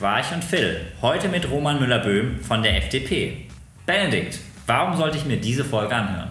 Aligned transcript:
Quarch 0.00 0.32
und 0.32 0.42
Phil. 0.42 0.80
Heute 1.02 1.28
mit 1.28 1.50
Roman 1.50 1.78
Müller-Böhm 1.78 2.40
von 2.40 2.62
der 2.62 2.78
FDP. 2.78 3.44
Benedikt, 3.84 4.38
warum 4.66 4.96
sollte 4.96 5.18
ich 5.18 5.26
mir 5.26 5.36
diese 5.36 5.62
Folge 5.62 5.94
anhören? 5.94 6.30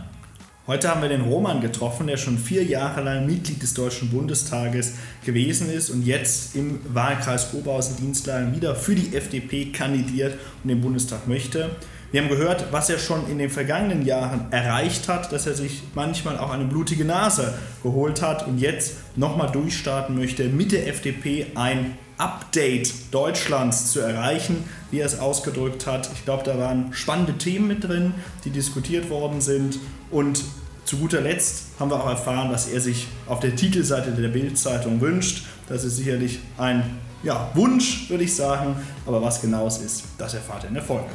Heute 0.66 0.90
haben 0.90 1.04
wir 1.04 1.10
den 1.10 1.22
Roman 1.22 1.62
getroffen, 1.62 2.08
der 2.08 2.18
schon 2.18 2.40
vier 2.40 2.64
Jahre 2.64 3.04
lang 3.04 3.28
Mitglied 3.28 3.62
des 3.62 3.76
Deutschen 3.76 4.10
Bundestages 4.10 4.96
gewesen 5.24 5.72
ist 5.72 5.92
und 5.92 6.04
jetzt 6.04 6.56
im 6.56 6.80
Wahlkreis 6.96 7.54
Oberhausen-Dienstlagen 7.54 8.56
wieder 8.56 8.74
für 8.74 8.96
die 8.96 9.16
FDP 9.16 9.66
kandidiert 9.66 10.40
und 10.64 10.70
den 10.70 10.82
Bundestag 10.82 11.28
möchte. 11.28 11.70
Wir 12.12 12.24
haben 12.24 12.30
gehört, 12.30 12.72
was 12.72 12.90
er 12.90 12.98
schon 12.98 13.30
in 13.30 13.38
den 13.38 13.52
vergangenen 13.52 14.04
Jahren 14.04 14.52
erreicht 14.52 15.08
hat, 15.08 15.32
dass 15.32 15.46
er 15.46 15.54
sich 15.54 15.84
manchmal 15.94 16.40
auch 16.40 16.50
eine 16.50 16.66
blutige 16.66 17.06
Nase 17.06 17.54
geholt 17.84 18.24
hat 18.24 18.48
und 18.48 18.58
jetzt 18.58 18.96
nochmal 19.16 19.52
durchstarten 19.52 20.18
möchte, 20.18 20.46
mit 20.46 20.72
der 20.72 20.88
FDP 20.88 21.46
ein 21.54 21.98
Update 22.18 22.92
Deutschlands 23.12 23.92
zu 23.92 24.00
erreichen, 24.00 24.64
wie 24.90 25.00
er 25.00 25.06
es 25.06 25.20
ausgedrückt 25.20 25.86
hat. 25.86 26.10
Ich 26.16 26.26
glaube, 26.26 26.42
da 26.44 26.58
waren 26.58 26.94
spannende 26.94 27.38
Themen 27.38 27.68
mit 27.68 27.88
drin, 27.88 28.16
die 28.44 28.50
diskutiert 28.50 29.12
worden 29.12 29.40
sind. 29.40 29.78
Und 30.10 30.44
zu 30.86 30.98
guter 30.98 31.22
Letzt 31.22 31.66
haben 31.80 31.92
wir 31.92 32.04
auch 32.04 32.10
erfahren, 32.10 32.52
was 32.52 32.68
er 32.70 32.82
sich 32.82 33.08
auf 33.28 33.40
der 33.40 33.56
Titelseite 33.56 34.12
der 34.12 34.30
Bild-Zeitung 34.30 35.00
wünscht. 35.00 35.46
Das 35.68 35.84
ist 35.84 35.98
sicherlich 35.98 36.40
ein 36.58 36.98
ja, 37.22 37.52
Wunsch, 37.54 38.10
würde 38.10 38.24
ich 38.24 38.36
sagen. 38.36 38.76
Aber 39.06 39.22
was 39.22 39.40
genau 39.42 39.68
es 39.68 39.78
ist, 39.78 40.06
das 40.18 40.34
erfahrt 40.34 40.64
ihr 40.64 40.70
in 40.70 40.74
der 40.74 40.84
Folge. 40.84 41.12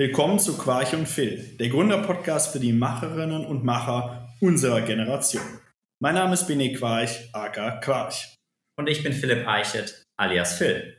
Willkommen 0.00 0.38
zu 0.38 0.56
Quarch 0.56 0.94
und 0.94 1.08
Phil, 1.08 1.56
der 1.58 1.70
Gründerpodcast 1.70 2.52
für 2.52 2.60
die 2.60 2.72
Macherinnen 2.72 3.44
und 3.44 3.64
Macher 3.64 4.28
unserer 4.40 4.80
Generation. 4.82 5.42
Mein 6.00 6.14
Name 6.14 6.34
ist 6.34 6.46
Bene 6.46 6.72
Quarch, 6.72 7.28
aka 7.32 7.80
Quarch. 7.80 8.36
Und 8.78 8.88
ich 8.88 9.02
bin 9.02 9.12
Philipp 9.12 9.48
Eichet, 9.48 10.04
alias 10.16 10.56
Phil. 10.56 10.96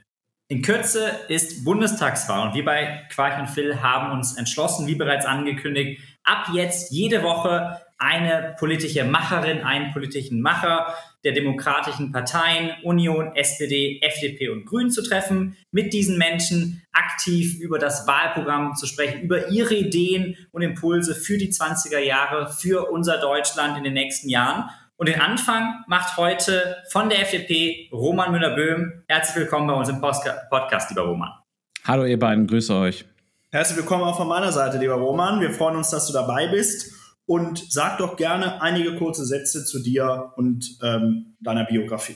In 0.50 0.61
Kürze 0.61 1.11
ist 1.30 1.64
Bundestagswahl 1.64 2.50
und 2.50 2.55
wir 2.55 2.66
bei 2.66 3.08
Quarch 3.09 3.39
und 3.39 3.47
Phil 3.47 3.81
haben 3.81 4.11
uns 4.11 4.36
entschlossen, 4.36 4.86
wie 4.86 4.95
bereits 4.95 5.25
angekündigt, 5.25 6.02
ab 6.25 6.50
jetzt 6.53 6.92
jede 6.92 7.23
Woche 7.23 7.80
eine 8.00 8.55
politische 8.58 9.03
Macherin, 9.03 9.61
einen 9.61 9.92
politischen 9.92 10.42
Macher 10.42 10.95
der 11.25 11.33
demokratischen 11.33 12.14
Parteien 12.14 12.72
Union, 12.83 13.36
SPD, 13.36 14.00
FDP 14.02 14.50
und 14.50 14.66
Grünen 14.66 14.89
zu 14.89 15.03
treffen, 15.03 15.58
mit 15.72 15.92
diesen 15.92 16.17
Menschen 16.17 16.81
aktiv 16.94 17.59
über 17.59 17.77
das 17.77 18.08
Wahlprogramm 18.08 18.75
zu 18.75 18.88
sprechen, 18.88 19.22
über 19.22 19.50
ihre 19.50 19.75
Ideen 19.75 20.38
und 20.52 20.61
Impulse 20.61 21.14
für 21.14 21.38
die 21.38 21.52
20er 21.52 22.00
Jahre, 22.00 22.50
für 22.50 22.89
unser 22.89 23.20
Deutschland 23.20 23.77
in 23.77 23.83
den 23.83 23.94
nächsten 23.94 24.30
Jahren. 24.30 24.70
Und 24.95 25.09
den 25.09 25.20
Anfang 25.20 25.83
macht 25.88 26.16
heute 26.16 26.77
von 26.89 27.09
der 27.09 27.22
FDP 27.22 27.89
Roman 27.92 28.31
Müller-Böhm. 28.31 29.03
Herzlich 29.09 29.36
willkommen 29.36 29.67
bei 29.67 29.73
uns 29.73 29.89
im 29.89 30.00
Podcast, 30.00 30.89
lieber 30.89 31.03
Roman. 31.03 31.31
Hallo 31.86 32.05
ihr 32.05 32.20
beiden, 32.20 32.47
grüße 32.47 32.73
euch. 32.75 33.05
Herzlich 33.52 33.77
willkommen 33.77 34.03
auch 34.03 34.16
von 34.16 34.27
meiner 34.27 34.52
Seite, 34.53 34.77
lieber 34.77 34.94
Roman. 34.94 35.42
Wir 35.42 35.52
freuen 35.52 35.75
uns, 35.75 35.89
dass 35.89 36.08
du 36.08 36.14
dabei 36.14 36.47
bist 36.47 36.98
und 37.30 37.72
sag 37.72 37.99
doch 37.99 38.17
gerne 38.17 38.59
einige 38.59 38.95
kurze 38.95 39.23
Sätze 39.23 39.63
zu 39.63 39.83
dir 39.83 40.33
und 40.35 40.80
ähm, 40.81 41.36
deiner 41.39 41.63
Biografie. 41.63 42.16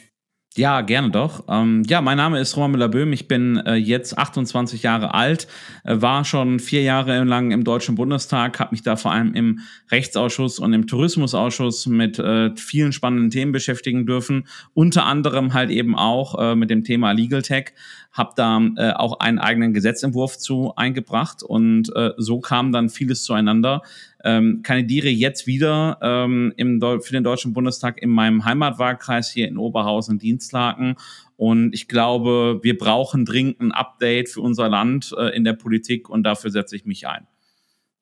Ja, 0.55 0.81
gerne 0.81 1.11
doch. 1.11 1.45
Ähm, 1.49 1.83
ja, 1.87 2.01
mein 2.01 2.17
Name 2.17 2.39
ist 2.39 2.55
Roman 2.55 2.71
Müller-Böhm. 2.71 3.11
Ich 3.13 3.27
bin 3.27 3.57
äh, 3.57 3.75
jetzt 3.75 4.17
28 4.17 4.83
Jahre 4.83 5.13
alt, 5.13 5.47
äh, 5.83 5.99
war 5.99 6.25
schon 6.25 6.59
vier 6.59 6.81
Jahre 6.81 7.23
lang 7.23 7.51
im 7.51 7.63
Deutschen 7.63 7.95
Bundestag, 7.95 8.59
habe 8.59 8.71
mich 8.71 8.81
da 8.81 8.95
vor 8.95 9.11
allem 9.11 9.33
im 9.33 9.59
Rechtsausschuss 9.91 10.59
und 10.59 10.73
im 10.73 10.85
Tourismusausschuss 10.85 11.87
mit 11.87 12.17
äh, 12.17 12.55
vielen 12.55 12.91
spannenden 12.91 13.29
Themen 13.29 13.51
beschäftigen 13.51 14.05
dürfen. 14.07 14.47
Unter 14.73 15.05
anderem 15.05 15.53
halt 15.53 15.69
eben 15.69 15.95
auch 15.95 16.39
äh, 16.39 16.55
mit 16.55 16.69
dem 16.71 16.83
Thema 16.83 17.11
Legal 17.11 17.43
Tech 17.43 17.73
habe 18.13 18.33
da 18.35 18.61
äh, 18.77 18.91
auch 18.91 19.19
einen 19.19 19.39
eigenen 19.39 19.73
Gesetzentwurf 19.73 20.37
zu 20.37 20.75
eingebracht 20.75 21.41
und 21.41 21.93
äh, 21.95 22.11
so 22.17 22.39
kam 22.39 22.71
dann 22.71 22.89
vieles 22.89 23.23
zueinander. 23.23 23.81
Ähm, 24.23 24.61
kandidiere 24.63 25.09
jetzt 25.09 25.47
wieder 25.47 25.97
ähm, 26.01 26.53
im, 26.57 26.79
für 27.01 27.11
den 27.11 27.23
Deutschen 27.23 27.53
Bundestag 27.53 28.01
in 28.01 28.09
meinem 28.09 28.45
Heimatwahlkreis 28.45 29.29
hier 29.29 29.47
in 29.47 29.57
Oberhausen-Dienstlaken 29.57 30.95
und 31.35 31.73
ich 31.73 31.87
glaube, 31.87 32.59
wir 32.61 32.77
brauchen 32.77 33.25
dringend 33.25 33.59
ein 33.59 33.71
Update 33.71 34.29
für 34.29 34.41
unser 34.41 34.69
Land 34.69 35.13
äh, 35.17 35.35
in 35.35 35.43
der 35.43 35.53
Politik 35.53 36.09
und 36.09 36.23
dafür 36.23 36.51
setze 36.51 36.75
ich 36.75 36.85
mich 36.85 37.07
ein. 37.07 37.27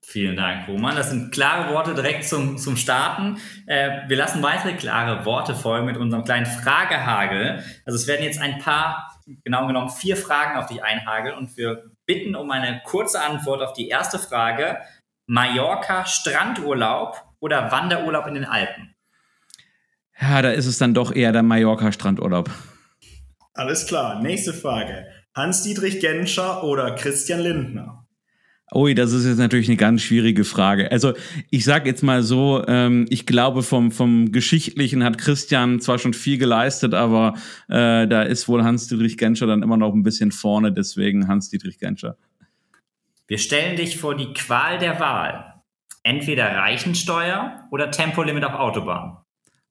Vielen 0.04 0.36
Dank, 0.36 0.68
Roman. 0.68 0.96
Das 0.96 1.12
sind 1.12 1.32
klare 1.32 1.72
Worte 1.74 1.94
direkt 1.94 2.26
zum, 2.26 2.58
zum 2.58 2.76
Starten. 2.76 3.38
Äh, 3.68 4.09
wir 4.09 4.18
lassen 4.18 4.42
weitere 4.42 4.74
klare 4.74 5.26
Worte 5.26 5.53
folgen 5.53 5.86
mit 5.86 5.96
unserem 5.96 6.24
kleinen 6.24 6.48
Fragehagel. 6.48 7.64
Also 7.86 7.98
es 7.98 8.08
werden 8.08 8.24
jetzt 8.24 8.42
ein 8.42 8.58
paar 8.58 9.20
genau 9.44 9.68
genommen 9.68 9.90
vier 9.90 10.18
Fragen 10.18 10.58
auf 10.58 10.66
dich 10.66 10.84
einhageln 10.84 11.38
und 11.38 11.56
wir 11.56 11.92
bitten 12.06 12.36
um 12.36 12.50
eine 12.52 12.82
kurze 12.84 13.22
Antwort 13.22 13.62
auf 13.62 13.74
die 13.74 13.88
erste 13.88 14.18
Frage. 14.18 14.80
Mallorca 15.26 16.06
Strandurlaub 16.06 17.24
oder 17.40 17.72
Wanderurlaub 17.72 18.28
in 18.28 18.36
den 18.36 18.46
Alpen? 18.46 18.96
Ja, 20.20 20.42
da 20.42 20.52
ist 20.52 20.68
es 20.68 20.78
dann 20.78 20.94
doch 20.94 21.14
eher 21.14 21.32
der 21.32 21.44
Mallorca 21.44 21.92
Strandurlaub. 21.92 22.50
Alles 23.54 23.88
klar. 23.88 24.22
Nächste 24.22 24.54
Frage. 24.54 25.06
Hans-Dietrich 25.36 26.00
Genscher 26.00 26.64
oder 26.64 26.96
Christian 26.96 27.40
Lindner? 27.40 28.02
Ui, 28.74 28.96
das 28.96 29.12
ist 29.12 29.26
jetzt 29.26 29.38
natürlich 29.38 29.68
eine 29.68 29.76
ganz 29.76 30.02
schwierige 30.02 30.46
Frage. 30.46 30.90
Also 30.92 31.14
ich 31.50 31.66
sage 31.66 31.90
jetzt 31.90 32.03
mal 32.03 32.24
so, 32.24 32.64
ähm, 32.68 33.06
ich 33.09 33.26
glaube 33.26 33.64
vom, 33.64 33.92
vom 33.92 34.32
Geschichtlichen 34.32 35.03
hat 35.03 35.18
Christian 35.18 35.82
zwar 35.82 36.00
schon 36.00 36.14
viel 36.14 36.38
geleistet, 36.38 36.94
aber 36.94 37.34
äh, 37.68 38.08
da 38.08 38.22
ist 38.22 38.48
wohl 38.48 38.64
Hans-Dietrich 38.64 39.18
Genscher 39.18 39.46
dann 39.46 39.62
immer 39.62 39.76
noch 39.76 39.94
ein 39.94 40.03
bisschen 40.03 40.32
vorne, 40.32 40.72
deswegen 40.72 41.28
Hans-Dietrich 41.28 41.80
Genscher. 41.80 42.16
Wir 43.28 43.38
stellen 43.38 43.78
dich 43.78 43.98
vor 43.98 44.16
die 44.16 44.34
Qual 44.34 44.78
der 44.78 45.00
Wahl. 45.00 45.62
Entweder 46.04 46.46
Reichensteuer 46.46 47.68
oder 47.72 47.92
Tempolimit 47.92 48.44
auf 48.44 48.54
Autobahn. 48.54 49.18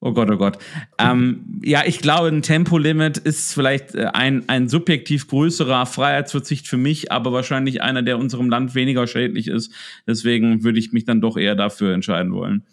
Oh 0.03 0.12
Gott, 0.12 0.31
oh 0.31 0.38
Gott. 0.38 0.59
Ähm, 0.99 1.61
ja, 1.62 1.83
ich 1.84 1.99
glaube, 1.99 2.28
ein 2.28 2.41
Tempolimit 2.41 3.19
ist 3.19 3.53
vielleicht 3.53 3.94
äh, 3.94 4.06
ein, 4.06 4.49
ein 4.49 4.69
subjektiv 4.69 5.28
größerer 5.28 5.84
Freiheitsverzicht 5.84 6.66
für 6.66 6.78
mich, 6.78 7.12
aber 7.12 7.34
wahrscheinlich 7.34 7.83
einer, 7.83 8.03
der 8.03 8.19
unserem 8.19 8.49
Land 8.49 8.75
weniger 8.75 9.06
schädlich 9.06 9.47
ist. 9.49 9.75
Deswegen 10.06 10.65
würde 10.65 10.78
ich 10.78 10.93
mich 10.93 11.05
dann 11.05 11.21
doch 11.21 11.37
eher 11.37 11.55
dafür 11.55 11.93
entscheiden 11.93 12.32
wollen. 12.32 12.67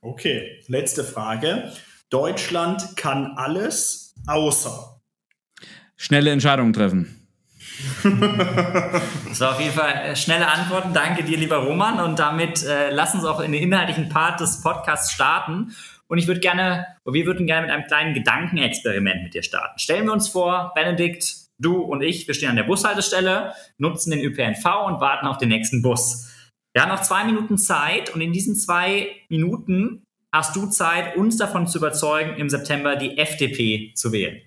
Okay, 0.00 0.60
letzte 0.66 1.04
Frage. 1.04 1.70
Deutschland 2.10 2.96
kann 2.96 3.34
alles 3.36 4.14
außer. 4.26 5.00
Schnelle 5.96 6.30
Entscheidungen 6.30 6.72
treffen. 6.72 7.23
war 9.40 9.52
auf 9.52 9.60
jeden 9.60 9.72
Fall 9.72 9.92
äh, 9.92 10.16
schnelle 10.16 10.48
Antworten. 10.48 10.92
Danke 10.92 11.24
dir, 11.24 11.36
lieber 11.36 11.58
Roman. 11.58 12.00
Und 12.00 12.18
damit 12.18 12.62
äh, 12.64 12.90
lass 12.90 13.14
uns 13.14 13.24
auch 13.24 13.40
in 13.40 13.52
den 13.52 13.62
inhaltlichen 13.62 14.08
Part 14.08 14.40
des 14.40 14.62
Podcasts 14.62 15.12
starten. 15.12 15.74
Und 16.06 16.18
ich 16.18 16.26
würde 16.26 16.40
gerne, 16.40 16.86
wir 17.04 17.26
würden 17.26 17.46
gerne 17.46 17.66
mit 17.66 17.74
einem 17.74 17.86
kleinen 17.86 18.14
Gedankenexperiment 18.14 19.22
mit 19.22 19.34
dir 19.34 19.42
starten. 19.42 19.78
Stellen 19.78 20.06
wir 20.06 20.12
uns 20.12 20.28
vor, 20.28 20.72
Benedikt, 20.74 21.34
du 21.58 21.80
und 21.80 22.02
ich, 22.02 22.26
wir 22.26 22.34
stehen 22.34 22.50
an 22.50 22.56
der 22.56 22.64
Bushaltestelle, 22.64 23.54
nutzen 23.78 24.10
den 24.10 24.20
ÖPNV 24.20 24.64
und 24.86 25.00
warten 25.00 25.26
auf 25.26 25.38
den 25.38 25.48
nächsten 25.48 25.82
Bus. 25.82 26.30
Wir 26.72 26.82
haben 26.82 26.90
noch 26.90 27.02
zwei 27.02 27.24
Minuten 27.24 27.56
Zeit 27.56 28.14
und 28.14 28.20
in 28.20 28.32
diesen 28.32 28.56
zwei 28.56 29.08
Minuten 29.28 30.04
hast 30.32 30.56
du 30.56 30.66
Zeit, 30.66 31.16
uns 31.16 31.36
davon 31.36 31.66
zu 31.66 31.78
überzeugen, 31.78 32.36
im 32.36 32.50
September 32.50 32.96
die 32.96 33.16
FDP 33.16 33.92
zu 33.94 34.12
wählen. 34.12 34.42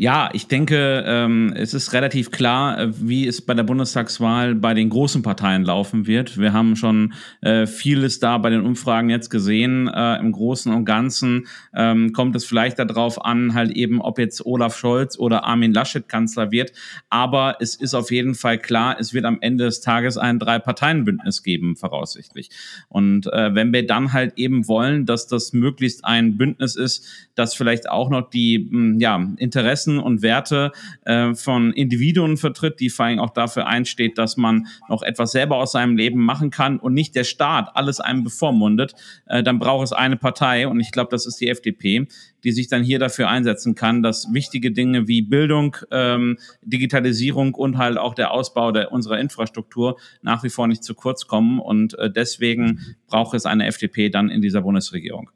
Ja, 0.00 0.30
ich 0.32 0.46
denke, 0.46 1.04
ähm, 1.06 1.52
es 1.54 1.74
ist 1.74 1.92
relativ 1.92 2.30
klar, 2.30 2.78
äh, 2.78 2.88
wie 3.06 3.26
es 3.26 3.42
bei 3.42 3.52
der 3.52 3.64
Bundestagswahl 3.64 4.54
bei 4.54 4.72
den 4.72 4.88
großen 4.88 5.20
Parteien 5.20 5.62
laufen 5.62 6.06
wird. 6.06 6.38
Wir 6.38 6.54
haben 6.54 6.74
schon 6.74 7.12
äh, 7.42 7.66
vieles 7.66 8.18
da 8.18 8.38
bei 8.38 8.48
den 8.48 8.62
Umfragen 8.62 9.10
jetzt 9.10 9.28
gesehen. 9.28 9.88
Äh, 9.88 10.16
Im 10.16 10.32
Großen 10.32 10.72
und 10.72 10.86
Ganzen 10.86 11.48
ähm, 11.74 12.14
kommt 12.14 12.34
es 12.34 12.46
vielleicht 12.46 12.78
darauf 12.78 13.22
an, 13.22 13.52
halt 13.52 13.72
eben, 13.72 14.00
ob 14.00 14.18
jetzt 14.18 14.46
Olaf 14.46 14.74
Scholz 14.74 15.18
oder 15.18 15.44
Armin 15.44 15.74
Laschet 15.74 16.08
Kanzler 16.08 16.50
wird. 16.50 16.72
Aber 17.10 17.56
es 17.60 17.74
ist 17.74 17.92
auf 17.92 18.10
jeden 18.10 18.34
Fall 18.34 18.56
klar, 18.56 18.96
es 18.98 19.12
wird 19.12 19.26
am 19.26 19.36
Ende 19.42 19.64
des 19.64 19.82
Tages 19.82 20.16
ein 20.16 20.38
Drei-Parteien-Bündnis 20.38 21.42
geben, 21.42 21.76
voraussichtlich. 21.76 22.48
Und 22.88 23.30
äh, 23.34 23.54
wenn 23.54 23.70
wir 23.70 23.86
dann 23.86 24.14
halt 24.14 24.38
eben 24.38 24.66
wollen, 24.66 25.04
dass 25.04 25.26
das 25.26 25.52
möglichst 25.52 26.06
ein 26.06 26.38
Bündnis 26.38 26.74
ist, 26.74 27.06
das 27.34 27.54
vielleicht 27.54 27.90
auch 27.90 28.08
noch 28.08 28.30
die 28.30 28.66
mh, 28.70 28.96
ja, 28.98 29.28
Interessen 29.36 29.89
Interessen 29.90 29.98
und 29.98 30.22
Werte 30.22 30.72
äh, 31.04 31.34
von 31.34 31.72
Individuen 31.72 32.36
vertritt, 32.36 32.80
die 32.80 32.90
vor 32.90 33.06
allem 33.06 33.18
auch 33.18 33.30
dafür 33.30 33.66
einsteht, 33.66 34.18
dass 34.18 34.36
man 34.36 34.66
noch 34.88 35.02
etwas 35.02 35.32
selber 35.32 35.56
aus 35.56 35.72
seinem 35.72 35.96
Leben 35.96 36.22
machen 36.22 36.50
kann 36.50 36.78
und 36.78 36.94
nicht 36.94 37.14
der 37.14 37.24
Staat 37.24 37.70
alles 37.74 38.00
einem 38.00 38.24
bevormundet, 38.24 38.94
äh, 39.26 39.42
dann 39.42 39.58
braucht 39.58 39.84
es 39.84 39.92
eine 39.92 40.16
Partei 40.16 40.68
und 40.68 40.80
ich 40.80 40.92
glaube, 40.92 41.10
das 41.10 41.26
ist 41.26 41.40
die 41.40 41.48
FDP, 41.48 42.06
die 42.44 42.52
sich 42.52 42.68
dann 42.68 42.82
hier 42.82 42.98
dafür 42.98 43.28
einsetzen 43.28 43.74
kann, 43.74 44.02
dass 44.02 44.32
wichtige 44.32 44.72
Dinge 44.72 45.08
wie 45.08 45.22
Bildung, 45.22 45.76
ähm, 45.90 46.38
Digitalisierung 46.62 47.54
und 47.54 47.78
halt 47.78 47.98
auch 47.98 48.14
der 48.14 48.32
Ausbau 48.32 48.72
der, 48.72 48.92
unserer 48.92 49.18
Infrastruktur 49.18 49.98
nach 50.22 50.42
wie 50.42 50.50
vor 50.50 50.66
nicht 50.66 50.84
zu 50.84 50.94
kurz 50.94 51.26
kommen. 51.26 51.58
Und 51.60 51.98
äh, 51.98 52.10
deswegen 52.10 52.96
braucht 53.06 53.34
es 53.34 53.46
eine 53.46 53.66
FDP 53.66 54.08
dann 54.08 54.30
in 54.30 54.40
dieser 54.40 54.62
Bundesregierung. 54.62 55.30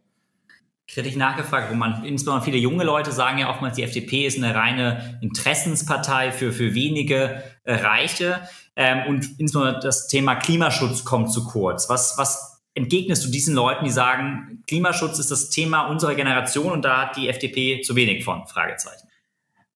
Kritisch 0.87 1.17
nachgefragt, 1.17 1.71
wo 1.71 1.75
man 1.75 2.05
insbesondere 2.05 2.45
viele 2.45 2.59
junge 2.59 2.85
Leute 2.85 3.11
sagen 3.11 3.39
ja 3.39 3.51
oftmals, 3.51 3.77
die 3.77 3.83
FDP 3.83 4.27
ist 4.27 4.37
eine 4.37 4.55
reine 4.55 5.19
Interessenspartei 5.23 6.31
für, 6.31 6.53
für 6.53 6.75
wenige 6.75 7.43
äh, 7.65 7.75
Reiche. 7.75 8.43
Ähm, 8.77 9.07
und 9.09 9.39
insbesondere 9.39 9.81
das 9.81 10.09
Thema 10.09 10.35
Klimaschutz 10.35 11.05
kommt 11.05 11.33
zu 11.33 11.45
kurz. 11.45 11.89
Was, 11.89 12.19
was 12.19 12.63
entgegnest 12.75 13.25
du 13.25 13.31
diesen 13.31 13.55
Leuten, 13.55 13.85
die 13.85 13.91
sagen, 13.91 14.63
Klimaschutz 14.67 15.19
ist 15.19 15.31
das 15.31 15.51
Thema 15.51 15.87
unserer 15.87 16.15
Generation 16.15 16.73
und 16.73 16.85
da 16.85 17.03
hat 17.03 17.17
die 17.17 17.29
FDP 17.29 17.81
zu 17.81 17.97
wenig 17.97 18.25
von? 18.25 18.47
Fragezeichen. 18.47 19.04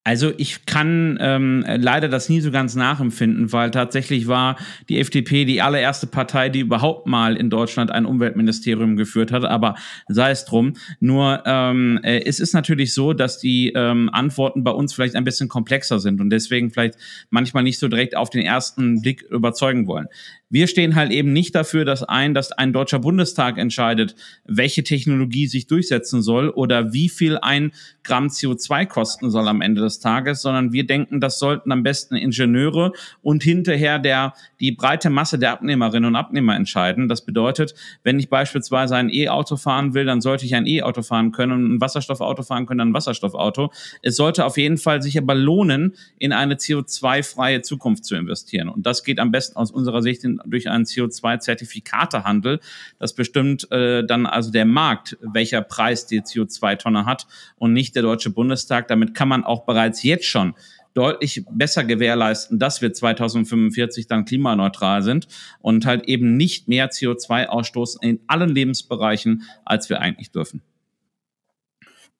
Also 0.08 0.32
ich 0.38 0.64
kann 0.64 1.18
ähm, 1.20 1.66
leider 1.66 2.08
das 2.08 2.30
nie 2.30 2.40
so 2.40 2.50
ganz 2.50 2.74
nachempfinden, 2.74 3.52
weil 3.52 3.70
tatsächlich 3.70 4.26
war 4.26 4.56
die 4.88 5.00
FDP 5.00 5.44
die 5.44 5.60
allererste 5.60 6.06
Partei, 6.06 6.48
die 6.48 6.60
überhaupt 6.60 7.06
mal 7.06 7.36
in 7.36 7.50
Deutschland 7.50 7.90
ein 7.90 8.06
Umweltministerium 8.06 8.96
geführt 8.96 9.32
hat. 9.32 9.44
Aber 9.44 9.74
sei 10.08 10.30
es 10.30 10.46
drum. 10.46 10.72
Nur 10.98 11.42
ähm, 11.44 12.00
äh, 12.02 12.22
es 12.24 12.40
ist 12.40 12.54
natürlich 12.54 12.94
so, 12.94 13.12
dass 13.12 13.38
die 13.38 13.74
ähm, 13.76 14.08
Antworten 14.10 14.64
bei 14.64 14.70
uns 14.70 14.94
vielleicht 14.94 15.14
ein 15.14 15.24
bisschen 15.24 15.50
komplexer 15.50 15.98
sind 15.98 16.22
und 16.22 16.30
deswegen 16.30 16.70
vielleicht 16.70 16.94
manchmal 17.28 17.62
nicht 17.62 17.78
so 17.78 17.86
direkt 17.88 18.16
auf 18.16 18.30
den 18.30 18.40
ersten 18.40 19.02
Blick 19.02 19.20
überzeugen 19.20 19.86
wollen. 19.86 20.06
Wir 20.50 20.66
stehen 20.66 20.94
halt 20.94 21.12
eben 21.12 21.34
nicht 21.34 21.54
dafür, 21.54 21.84
dass 21.84 22.02
ein, 22.02 22.32
dass 22.32 22.52
ein 22.52 22.72
deutscher 22.72 23.00
Bundestag 23.00 23.58
entscheidet, 23.58 24.14
welche 24.46 24.82
Technologie 24.82 25.46
sich 25.46 25.66
durchsetzen 25.66 26.22
soll 26.22 26.48
oder 26.48 26.94
wie 26.94 27.10
viel 27.10 27.36
ein 27.36 27.72
Gramm 28.02 28.28
CO2 28.28 28.86
kosten 28.86 29.30
soll 29.30 29.46
am 29.46 29.60
Ende 29.60 29.82
des 29.82 29.97
Tages, 30.00 30.42
sondern 30.42 30.72
wir 30.72 30.86
denken, 30.86 31.20
das 31.20 31.38
sollten 31.38 31.72
am 31.72 31.82
besten 31.82 32.16
Ingenieure 32.16 32.92
und 33.22 33.42
hinterher 33.42 33.98
der, 33.98 34.34
die 34.60 34.72
breite 34.72 35.10
Masse 35.10 35.38
der 35.38 35.52
Abnehmerinnen 35.52 36.06
und 36.06 36.16
Abnehmer 36.16 36.56
entscheiden. 36.56 37.08
Das 37.08 37.24
bedeutet, 37.24 37.74
wenn 38.02 38.18
ich 38.18 38.28
beispielsweise 38.28 38.96
ein 38.96 39.10
E-Auto 39.10 39.56
fahren 39.56 39.94
will, 39.94 40.04
dann 40.04 40.20
sollte 40.20 40.44
ich 40.44 40.54
ein 40.54 40.66
E-Auto 40.66 41.02
fahren 41.02 41.32
können 41.32 41.52
und 41.52 41.74
ein 41.74 41.80
Wasserstoffauto 41.80 42.42
fahren 42.42 42.66
können, 42.66 42.78
dann 42.78 42.90
ein 42.90 42.94
Wasserstoffauto. 42.94 43.72
Es 44.02 44.16
sollte 44.16 44.44
auf 44.44 44.56
jeden 44.56 44.78
Fall 44.78 45.02
sich 45.02 45.18
aber 45.18 45.34
lohnen, 45.34 45.94
in 46.18 46.32
eine 46.32 46.54
CO2-freie 46.54 47.62
Zukunft 47.62 48.04
zu 48.04 48.16
investieren. 48.16 48.68
Und 48.68 48.86
das 48.86 49.04
geht 49.04 49.20
am 49.20 49.30
besten 49.30 49.56
aus 49.56 49.70
unserer 49.70 50.02
Sicht 50.02 50.24
durch 50.46 50.68
einen 50.68 50.84
CO2-Zertifikatehandel. 50.84 52.60
Das 52.98 53.14
bestimmt 53.14 53.70
äh, 53.70 54.04
dann 54.04 54.26
also 54.26 54.50
der 54.50 54.64
Markt, 54.64 55.16
welcher 55.20 55.62
Preis 55.62 56.06
die 56.06 56.20
CO2-Tonne 56.20 57.06
hat 57.06 57.26
und 57.56 57.72
nicht 57.72 57.94
der 57.94 58.02
Deutsche 58.02 58.30
Bundestag. 58.30 58.88
Damit 58.88 59.14
kann 59.14 59.28
man 59.28 59.44
auch 59.44 59.64
bereits 59.64 59.77
jetzt 60.02 60.26
schon 60.26 60.54
deutlich 60.94 61.44
besser 61.50 61.84
gewährleisten, 61.84 62.58
dass 62.58 62.82
wir 62.82 62.92
2045 62.92 64.08
dann 64.08 64.24
klimaneutral 64.24 65.02
sind 65.02 65.28
und 65.60 65.86
halt 65.86 66.08
eben 66.08 66.36
nicht 66.36 66.66
mehr 66.66 66.90
CO2 66.90 67.46
ausstoßen 67.46 68.02
in 68.02 68.20
allen 68.26 68.48
Lebensbereichen, 68.48 69.44
als 69.64 69.88
wir 69.88 70.00
eigentlich 70.00 70.32
dürfen. 70.32 70.62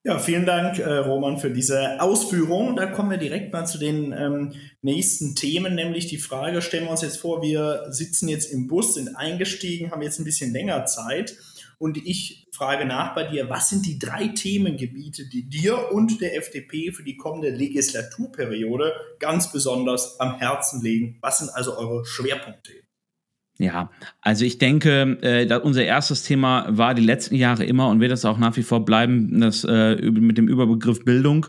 Ja, 0.05 0.17
vielen 0.17 0.45
Dank, 0.45 0.79
äh, 0.79 0.93
Roman, 0.99 1.37
für 1.37 1.51
diese 1.51 2.01
Ausführung. 2.01 2.77
Da 2.77 2.85
kommen 2.85 3.11
wir 3.11 3.17
direkt 3.17 3.51
mal 3.51 3.65
zu 3.65 3.77
den 3.77 4.13
ähm, 4.13 4.53
nächsten 4.81 5.35
Themen, 5.35 5.75
nämlich 5.75 6.07
die 6.07 6.17
Frage, 6.17 6.61
stellen 6.61 6.85
wir 6.85 6.91
uns 6.91 7.01
jetzt 7.01 7.17
vor, 7.17 7.41
wir 7.41 7.87
sitzen 7.89 8.29
jetzt 8.29 8.45
im 8.45 8.67
Bus, 8.67 8.93
sind 8.93 9.17
eingestiegen, 9.17 9.91
haben 9.91 10.01
jetzt 10.01 10.19
ein 10.19 10.23
bisschen 10.23 10.53
länger 10.53 10.85
Zeit 10.85 11.35
und 11.79 11.97
ich 11.97 12.47
frage 12.51 12.85
nach 12.85 13.15
bei 13.15 13.23
dir, 13.23 13.49
was 13.49 13.69
sind 13.69 13.85
die 13.85 13.97
drei 13.97 14.27
Themengebiete, 14.27 15.29
die 15.29 15.49
dir 15.49 15.91
und 15.93 16.19
der 16.19 16.37
FDP 16.37 16.91
für 16.91 17.03
die 17.03 17.15
kommende 17.15 17.49
Legislaturperiode 17.49 18.93
ganz 19.17 19.51
besonders 19.51 20.19
am 20.19 20.37
Herzen 20.37 20.83
liegen? 20.83 21.17
Was 21.21 21.39
sind 21.39 21.49
also 21.49 21.77
eure 21.77 22.05
Schwerpunkte? 22.05 22.73
Ja, 23.57 23.91
also 24.21 24.45
ich 24.45 24.57
denke, 24.57 25.17
äh, 25.21 25.59
unser 25.59 25.83
erstes 25.83 26.23
Thema 26.23 26.65
war 26.69 26.93
die 26.93 27.03
letzten 27.03 27.35
Jahre 27.35 27.65
immer 27.65 27.89
und 27.89 27.99
wird 27.99 28.13
es 28.13 28.23
auch 28.23 28.37
nach 28.37 28.55
wie 28.55 28.63
vor 28.63 28.85
bleiben, 28.85 29.41
das 29.41 29.65
äh, 29.65 29.95
mit 29.95 30.37
dem 30.37 30.47
Überbegriff 30.47 31.03
Bildung. 31.03 31.45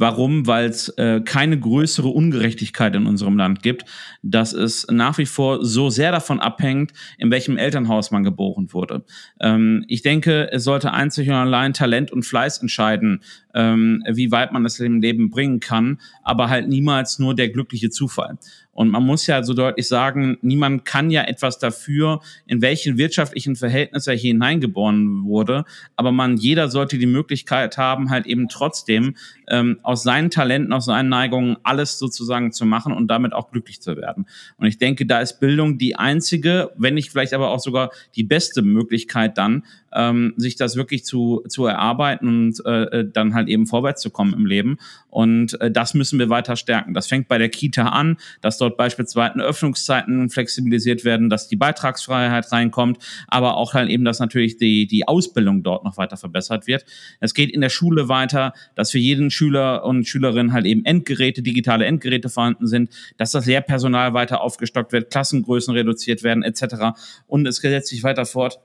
Warum? 0.00 0.46
Weil 0.46 0.70
es 0.70 0.88
äh, 0.96 1.20
keine 1.20 1.60
größere 1.60 2.08
Ungerechtigkeit 2.08 2.96
in 2.96 3.04
unserem 3.04 3.36
Land 3.36 3.62
gibt, 3.62 3.84
dass 4.22 4.54
es 4.54 4.86
nach 4.90 5.18
wie 5.18 5.26
vor 5.26 5.62
so 5.62 5.90
sehr 5.90 6.10
davon 6.10 6.40
abhängt, 6.40 6.94
in 7.18 7.30
welchem 7.30 7.58
Elternhaus 7.58 8.10
man 8.10 8.24
geboren 8.24 8.72
wurde. 8.72 9.04
Ähm, 9.40 9.84
ich 9.88 10.00
denke, 10.00 10.50
es 10.52 10.64
sollte 10.64 10.94
einzig 10.94 11.28
und 11.28 11.34
allein 11.34 11.74
Talent 11.74 12.12
und 12.12 12.22
Fleiß 12.22 12.62
entscheiden, 12.62 13.20
ähm, 13.52 14.02
wie 14.10 14.30
weit 14.30 14.52
man 14.52 14.64
das 14.64 14.80
im 14.80 15.02
Leben 15.02 15.28
bringen 15.28 15.60
kann, 15.60 16.00
aber 16.22 16.48
halt 16.48 16.66
niemals 16.66 17.18
nur 17.18 17.34
der 17.34 17.50
glückliche 17.50 17.90
Zufall. 17.90 18.38
Und 18.72 18.88
man 18.88 19.04
muss 19.04 19.26
ja 19.26 19.42
so 19.42 19.52
deutlich 19.52 19.88
sagen, 19.88 20.38
niemand 20.40 20.86
kann 20.86 21.10
ja 21.10 21.24
etwas 21.24 21.58
dafür, 21.58 22.20
in 22.46 22.62
welchen 22.62 22.96
wirtschaftlichen 22.96 23.54
Verhältnis 23.54 24.06
er 24.06 24.14
hier 24.14 24.32
hineingeboren 24.32 25.24
wurde. 25.24 25.64
Aber 25.96 26.12
man, 26.12 26.38
jeder 26.38 26.70
sollte 26.70 26.96
die 26.96 27.04
Möglichkeit 27.04 27.76
haben, 27.76 28.08
halt 28.08 28.26
eben 28.26 28.48
trotzdem 28.48 29.16
ähm, 29.48 29.80
aus 29.90 30.04
seinen 30.04 30.30
Talenten, 30.30 30.72
aus 30.72 30.84
seinen 30.84 31.08
Neigungen 31.08 31.56
alles 31.64 31.98
sozusagen 31.98 32.52
zu 32.52 32.64
machen 32.64 32.92
und 32.92 33.08
damit 33.08 33.32
auch 33.32 33.50
glücklich 33.50 33.82
zu 33.82 33.96
werden. 33.96 34.26
Und 34.56 34.68
ich 34.68 34.78
denke, 34.78 35.04
da 35.04 35.20
ist 35.20 35.40
Bildung 35.40 35.78
die 35.78 35.96
einzige, 35.96 36.70
wenn 36.76 36.94
nicht 36.94 37.10
vielleicht 37.10 37.34
aber 37.34 37.50
auch 37.50 37.58
sogar 37.58 37.90
die 38.14 38.22
beste 38.22 38.62
Möglichkeit 38.62 39.36
dann, 39.36 39.64
ähm, 39.92 40.34
sich 40.36 40.56
das 40.56 40.76
wirklich 40.76 41.04
zu, 41.04 41.42
zu 41.48 41.66
erarbeiten 41.66 42.28
und 42.28 42.66
äh, 42.66 42.82
äh, 43.00 43.10
dann 43.10 43.34
halt 43.34 43.48
eben 43.48 43.66
vorwärts 43.66 44.02
zu 44.02 44.10
kommen 44.10 44.34
im 44.34 44.46
Leben. 44.46 44.78
Und 45.08 45.60
äh, 45.60 45.70
das 45.70 45.94
müssen 45.94 46.18
wir 46.18 46.28
weiter 46.28 46.56
stärken. 46.56 46.94
Das 46.94 47.06
fängt 47.06 47.28
bei 47.28 47.38
der 47.38 47.48
Kita 47.48 47.88
an, 47.88 48.16
dass 48.40 48.58
dort 48.58 48.76
beispielsweise 48.76 49.40
Öffnungszeiten 49.40 50.30
flexibilisiert 50.30 51.04
werden, 51.04 51.28
dass 51.28 51.48
die 51.48 51.56
Beitragsfreiheit 51.56 52.50
reinkommt, 52.52 52.98
aber 53.28 53.56
auch 53.56 53.74
halt 53.74 53.90
eben, 53.90 54.04
dass 54.04 54.20
natürlich 54.20 54.56
die, 54.56 54.86
die 54.86 55.06
Ausbildung 55.06 55.62
dort 55.62 55.84
noch 55.84 55.96
weiter 55.96 56.16
verbessert 56.16 56.66
wird. 56.66 56.84
Es 57.20 57.34
geht 57.34 57.50
in 57.50 57.60
der 57.60 57.68
Schule 57.68 58.08
weiter, 58.08 58.52
dass 58.74 58.90
für 58.90 58.98
jeden 58.98 59.30
Schüler 59.30 59.84
und 59.84 60.06
Schülerin 60.06 60.52
halt 60.52 60.66
eben 60.66 60.84
Endgeräte, 60.84 61.42
digitale 61.42 61.84
Endgeräte 61.84 62.28
vorhanden 62.28 62.66
sind, 62.66 62.90
dass 63.18 63.32
das 63.32 63.46
Lehrpersonal 63.46 64.14
weiter 64.14 64.40
aufgestockt 64.40 64.92
wird, 64.92 65.10
Klassengrößen 65.10 65.74
reduziert 65.74 66.22
werden 66.22 66.42
etc. 66.42 66.98
Und 67.26 67.46
es 67.46 67.56
setzt 67.56 67.88
sich 67.88 68.02
weiter 68.02 68.24
fort 68.24 68.60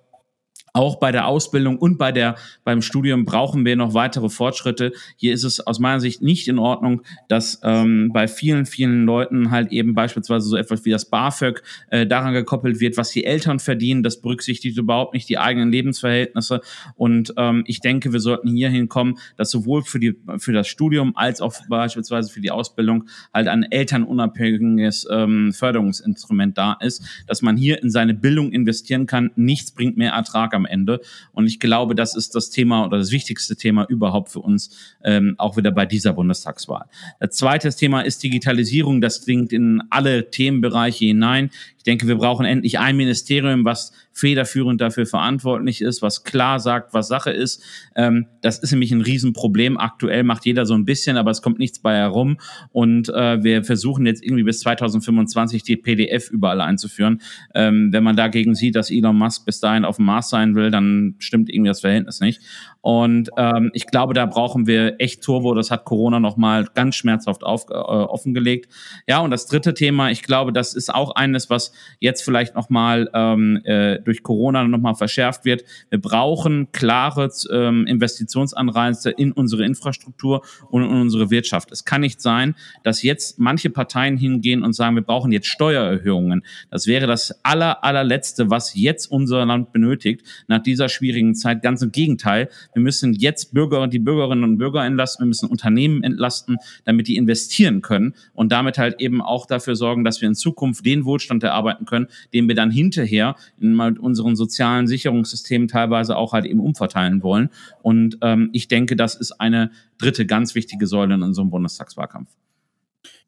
auch 0.76 0.98
bei 0.98 1.12
der 1.12 1.28
Ausbildung 1.28 1.78
und 1.78 1.98
bei 1.98 2.12
der, 2.12 2.36
beim 2.66 2.82
Studium 2.82 3.24
brauchen 3.24 3.66
wir 3.66 3.76
noch 3.78 3.94
weitere 3.94 4.30
Fortschritte. 4.30 4.92
Hier 5.16 5.34
ist 5.34 5.46
es 5.46 5.66
aus 5.66 5.80
meiner 5.80 6.02
Sicht 6.02 6.22
nicht 6.22 6.48
in 6.50 6.60
Ordnung, 6.60 7.02
dass 7.30 7.62
ähm, 7.64 8.12
bei 8.14 8.28
vielen, 8.28 8.66
vielen 8.66 9.06
Leuten 9.06 9.52
halt 9.52 9.72
eben 9.72 9.94
beispielsweise 9.96 10.48
so 10.48 10.58
etwas 10.58 10.84
wie 10.84 10.92
das 10.92 11.06
BAföG 11.06 11.64
äh, 11.90 12.06
daran 12.06 12.34
gekoppelt 12.34 12.82
wird, 12.82 12.98
was 12.98 13.12
die 13.12 13.24
Eltern 13.24 13.60
verdienen. 13.60 14.04
Das 14.04 14.20
berücksichtigt 14.20 14.78
überhaupt 14.78 15.14
nicht 15.14 15.30
die 15.30 15.38
eigenen 15.38 15.72
Lebensverhältnisse. 15.72 16.60
Und 16.96 17.34
ähm, 17.38 17.64
ich 17.68 17.80
denke, 17.80 18.12
wir 18.12 18.20
sollten 18.20 18.50
hier 18.50 18.70
hinkommen, 18.70 19.18
dass 19.38 19.52
sowohl 19.52 19.84
für, 19.84 20.00
die, 20.00 20.16
für 20.40 20.52
das 20.52 20.68
Studium 20.68 21.16
als 21.16 21.40
auch 21.40 21.54
beispielsweise 21.70 22.30
für 22.30 22.42
die 22.42 22.52
Ausbildung 22.52 23.06
halt 23.34 23.48
ein 23.48 23.64
elternunabhängiges 23.64 25.08
ähm, 25.10 25.54
Förderungsinstrument 25.54 26.58
da 26.58 26.74
ist, 26.82 27.02
dass 27.28 27.42
man 27.42 27.56
hier 27.56 27.82
in 27.82 27.90
seine 27.90 28.14
Bildung 28.14 28.52
investieren 28.52 29.06
kann. 29.06 29.32
Nichts 29.38 29.72
bringt 29.72 29.96
mehr 29.96 30.12
Ertrag 30.12 30.54
am 30.54 30.65
Ende. 30.66 31.02
Und 31.32 31.48
ich 31.48 31.60
glaube, 31.60 31.96
das 31.96 32.16
ist 32.16 32.36
das 32.36 32.50
Thema 32.50 32.86
oder 32.86 32.98
das 32.98 33.12
wichtigste 33.12 33.56
Thema 33.56 33.86
überhaupt 33.88 34.32
für 34.32 34.40
uns, 34.40 34.76
ähm, 35.04 35.36
auch 35.38 35.58
wieder 35.58 35.72
bei 35.72 35.86
dieser 35.86 36.14
Bundestagswahl. 36.14 36.86
Das 37.20 37.32
zweite 37.36 37.70
Thema 37.70 38.02
ist 38.02 38.24
Digitalisierung. 38.24 39.02
Das 39.02 39.24
klingt 39.24 39.54
in 39.54 39.82
alle 39.90 40.30
Themenbereiche 40.30 41.06
hinein. 41.06 41.50
Ich 41.78 41.84
denke, 41.84 42.08
wir 42.08 42.16
brauchen 42.16 42.46
endlich 42.46 42.80
ein 42.80 42.98
Ministerium, 42.98 43.64
was 43.64 43.92
federführend 44.16 44.80
dafür 44.80 45.06
verantwortlich 45.06 45.82
ist, 45.82 46.02
was 46.02 46.24
klar 46.24 46.60
sagt, 46.60 46.94
was 46.94 47.10
Sache 47.10 47.32
ist. 47.32 47.62
Ähm, 47.96 48.28
das 48.42 48.60
ist 48.60 48.72
nämlich 48.72 48.92
ein 48.94 49.02
Riesenproblem. 49.02 49.78
Aktuell 49.78 50.24
macht 50.24 50.46
jeder 50.46 50.66
so 50.66 50.74
ein 50.74 50.86
bisschen, 50.86 51.18
aber 51.18 51.32
es 51.32 51.42
kommt 51.42 51.60
nichts 51.60 51.80
bei 51.80 51.96
herum. 51.96 52.38
Und 52.72 53.10
äh, 53.10 53.44
wir 53.44 53.66
versuchen 53.66 54.06
jetzt 54.06 54.24
irgendwie 54.24 54.44
bis 54.44 54.62
2025 54.62 55.64
die 55.64 55.76
PDF 55.76 56.30
überall 56.32 56.62
einzuführen. 56.62 57.22
Ähm, 57.54 57.90
wenn 57.92 58.04
man 58.04 58.16
dagegen 58.16 58.56
sieht, 58.56 58.76
dass 58.76 58.90
Elon 58.90 59.18
Musk 59.18 59.46
bis 59.46 59.60
dahin 59.60 59.84
auf 59.84 59.98
dem 59.98 60.06
Mars 60.06 60.30
sein 60.30 60.55
will, 60.56 60.72
dann 60.72 61.16
stimmt 61.20 61.50
irgendwie 61.50 61.70
das 61.70 61.82
Verhältnis 61.82 62.20
nicht. 62.20 62.42
Und 62.82 63.30
ähm, 63.38 63.72
ich 63.74 63.88
glaube, 63.88 64.14
da 64.14 64.28
brauchen 64.28 64.68
wir 64.68 64.96
echt 65.00 65.24
Turbo. 65.24 65.56
Das 65.56 65.72
hat 65.72 65.86
Corona 65.86 66.20
nochmal 66.20 66.68
ganz 66.76 66.96
schmerzhaft 66.96 67.44
auf, 67.44 67.66
äh, 67.70 67.74
offengelegt. 67.74 68.72
Ja, 69.08 69.22
und 69.22 69.32
das 69.32 69.48
dritte 69.48 69.74
Thema, 69.74 70.12
ich 70.12 70.22
glaube, 70.22 70.54
das 70.54 70.76
ist 70.76 70.94
auch 70.94 71.16
eines, 71.16 71.50
was 71.50 71.74
jetzt 72.00 72.24
vielleicht 72.24 72.54
nochmal 72.54 73.10
ähm, 73.14 73.60
äh, 73.64 74.00
durch 74.02 74.22
Corona 74.22 74.64
nochmal 74.66 74.94
verschärft 74.94 75.46
wird. 75.46 75.64
Wir 75.90 76.00
brauchen 76.00 76.72
klare 76.72 77.32
ähm, 77.52 77.88
Investitionsanreize 77.88 79.10
in 79.10 79.32
unsere 79.32 79.66
Infrastruktur 79.66 80.44
und 80.70 80.84
in 80.84 80.90
unsere 80.90 81.32
Wirtschaft. 81.32 81.72
Es 81.72 81.86
kann 81.86 82.02
nicht 82.02 82.22
sein, 82.22 82.54
dass 82.84 83.02
jetzt 83.02 83.40
manche 83.40 83.72
Parteien 83.72 84.16
hingehen 84.16 84.62
und 84.62 84.74
sagen, 84.74 84.96
wir 84.96 85.04
brauchen 85.04 85.32
jetzt 85.32 85.48
Steuererhöhungen. 85.48 86.44
Das 86.70 86.86
wäre 86.86 87.08
das 87.08 87.44
aller, 87.44 87.84
allerletzte, 87.84 88.52
was 88.52 88.76
jetzt 88.76 89.08
unser 89.08 89.44
Land 89.46 89.74
benötigt 89.74 90.22
nach 90.48 90.62
dieser 90.62 90.90
schwierigen 90.90 91.36
Zeit. 91.36 91.62
Ganz 91.62 91.82
im 91.82 91.92
Gegenteil 91.92 92.50
wir 92.74 92.82
müssen 92.82 93.14
jetzt 93.14 93.54
Bürger, 93.54 93.88
die 93.88 94.00
Bürgerinnen 94.00 94.44
und 94.44 94.58
Bürger 94.58 94.86
entlasten. 94.86 95.24
Wir 95.24 95.28
müssen 95.28 95.50
Unternehmen 95.50 96.04
entlasten, 96.04 96.58
damit 96.84 97.08
die 97.08 97.16
investieren 97.16 97.82
können 97.82 98.14
und 98.34 98.52
damit 98.52 98.78
halt 98.78 99.00
eben 99.00 99.22
auch 99.22 99.46
dafür 99.46 99.76
sorgen, 99.76 100.04
dass 100.04 100.22
wir 100.22 100.28
in 100.28 100.36
Zukunft 100.36 100.86
den 100.86 101.06
Wohlstand 101.06 101.44
erarbeiten 101.44 101.86
können, 101.86 102.08
den 102.34 102.48
wir 102.48 102.56
dann 102.56 102.72
hinterher 102.72 103.36
in 103.60 103.80
unseren 103.80 104.36
sozialen 104.36 104.88
Sicherungssystemen 104.88 105.68
teilweise 105.68 106.18
auch 106.18 106.34
halt 106.34 106.46
eben 106.46 106.60
umverteilen 106.60 107.24
wollen. 107.24 107.50
Und 107.82 108.18
ähm, 108.22 108.50
ich 108.54 108.68
denke, 108.68 108.96
das 108.96 109.16
ist 109.16 109.34
eine 109.34 109.72
dritte 109.98 110.26
ganz 110.26 110.56
wichtige 110.56 110.88
Säule 110.88 111.16
in 111.16 111.24
unserem 111.24 111.50
Bundestagswahlkampf. 111.50 112.30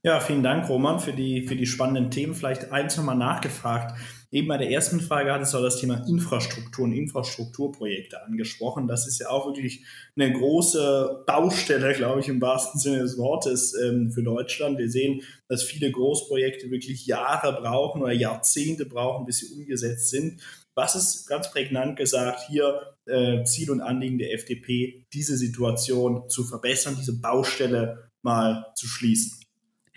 Ja, 0.03 0.19
vielen 0.19 0.43
Dank, 0.43 0.69
Roman, 0.69 0.99
für 0.99 1.11
die, 1.11 1.47
für 1.47 1.55
die 1.55 1.65
spannenden 1.65 2.11
Themen. 2.11 2.35
Vielleicht 2.35 2.71
eins 2.71 2.95
nochmal 2.97 3.17
nachgefragt. 3.17 3.97
Eben 4.29 4.47
bei 4.47 4.57
der 4.57 4.69
ersten 4.69 4.99
Frage 4.99 5.33
hattest 5.33 5.53
du 5.53 5.59
das 5.59 5.79
Thema 5.79 6.05
Infrastruktur 6.07 6.85
und 6.85 6.93
Infrastrukturprojekte 6.93 8.21
angesprochen. 8.23 8.87
Das 8.87 9.07
ist 9.07 9.19
ja 9.19 9.29
auch 9.29 9.47
wirklich 9.47 9.85
eine 10.15 10.31
große 10.33 11.23
Baustelle, 11.25 11.93
glaube 11.93 12.19
ich, 12.19 12.27
im 12.27 12.41
wahrsten 12.41 12.79
Sinne 12.79 12.99
des 12.99 13.17
Wortes 13.17 13.73
ähm, 13.73 14.11
für 14.11 14.21
Deutschland. 14.21 14.77
Wir 14.77 14.89
sehen, 14.89 15.23
dass 15.47 15.63
viele 15.63 15.91
Großprojekte 15.91 16.69
wirklich 16.69 17.07
Jahre 17.07 17.53
brauchen 17.59 18.01
oder 18.01 18.13
Jahrzehnte 18.13 18.85
brauchen, 18.85 19.25
bis 19.25 19.37
sie 19.37 19.55
umgesetzt 19.55 20.09
sind. 20.09 20.41
Was 20.75 20.95
ist 20.95 21.25
ganz 21.25 21.49
prägnant 21.49 21.97
gesagt 21.97 22.41
hier 22.47 22.95
äh, 23.05 23.43
Ziel 23.45 23.71
und 23.71 23.81
Anliegen 23.81 24.19
der 24.19 24.33
FDP, 24.33 25.07
diese 25.11 25.37
Situation 25.37 26.29
zu 26.29 26.43
verbessern, 26.43 26.97
diese 26.99 27.19
Baustelle 27.19 28.11
mal 28.21 28.67
zu 28.75 28.87
schließen? 28.87 29.46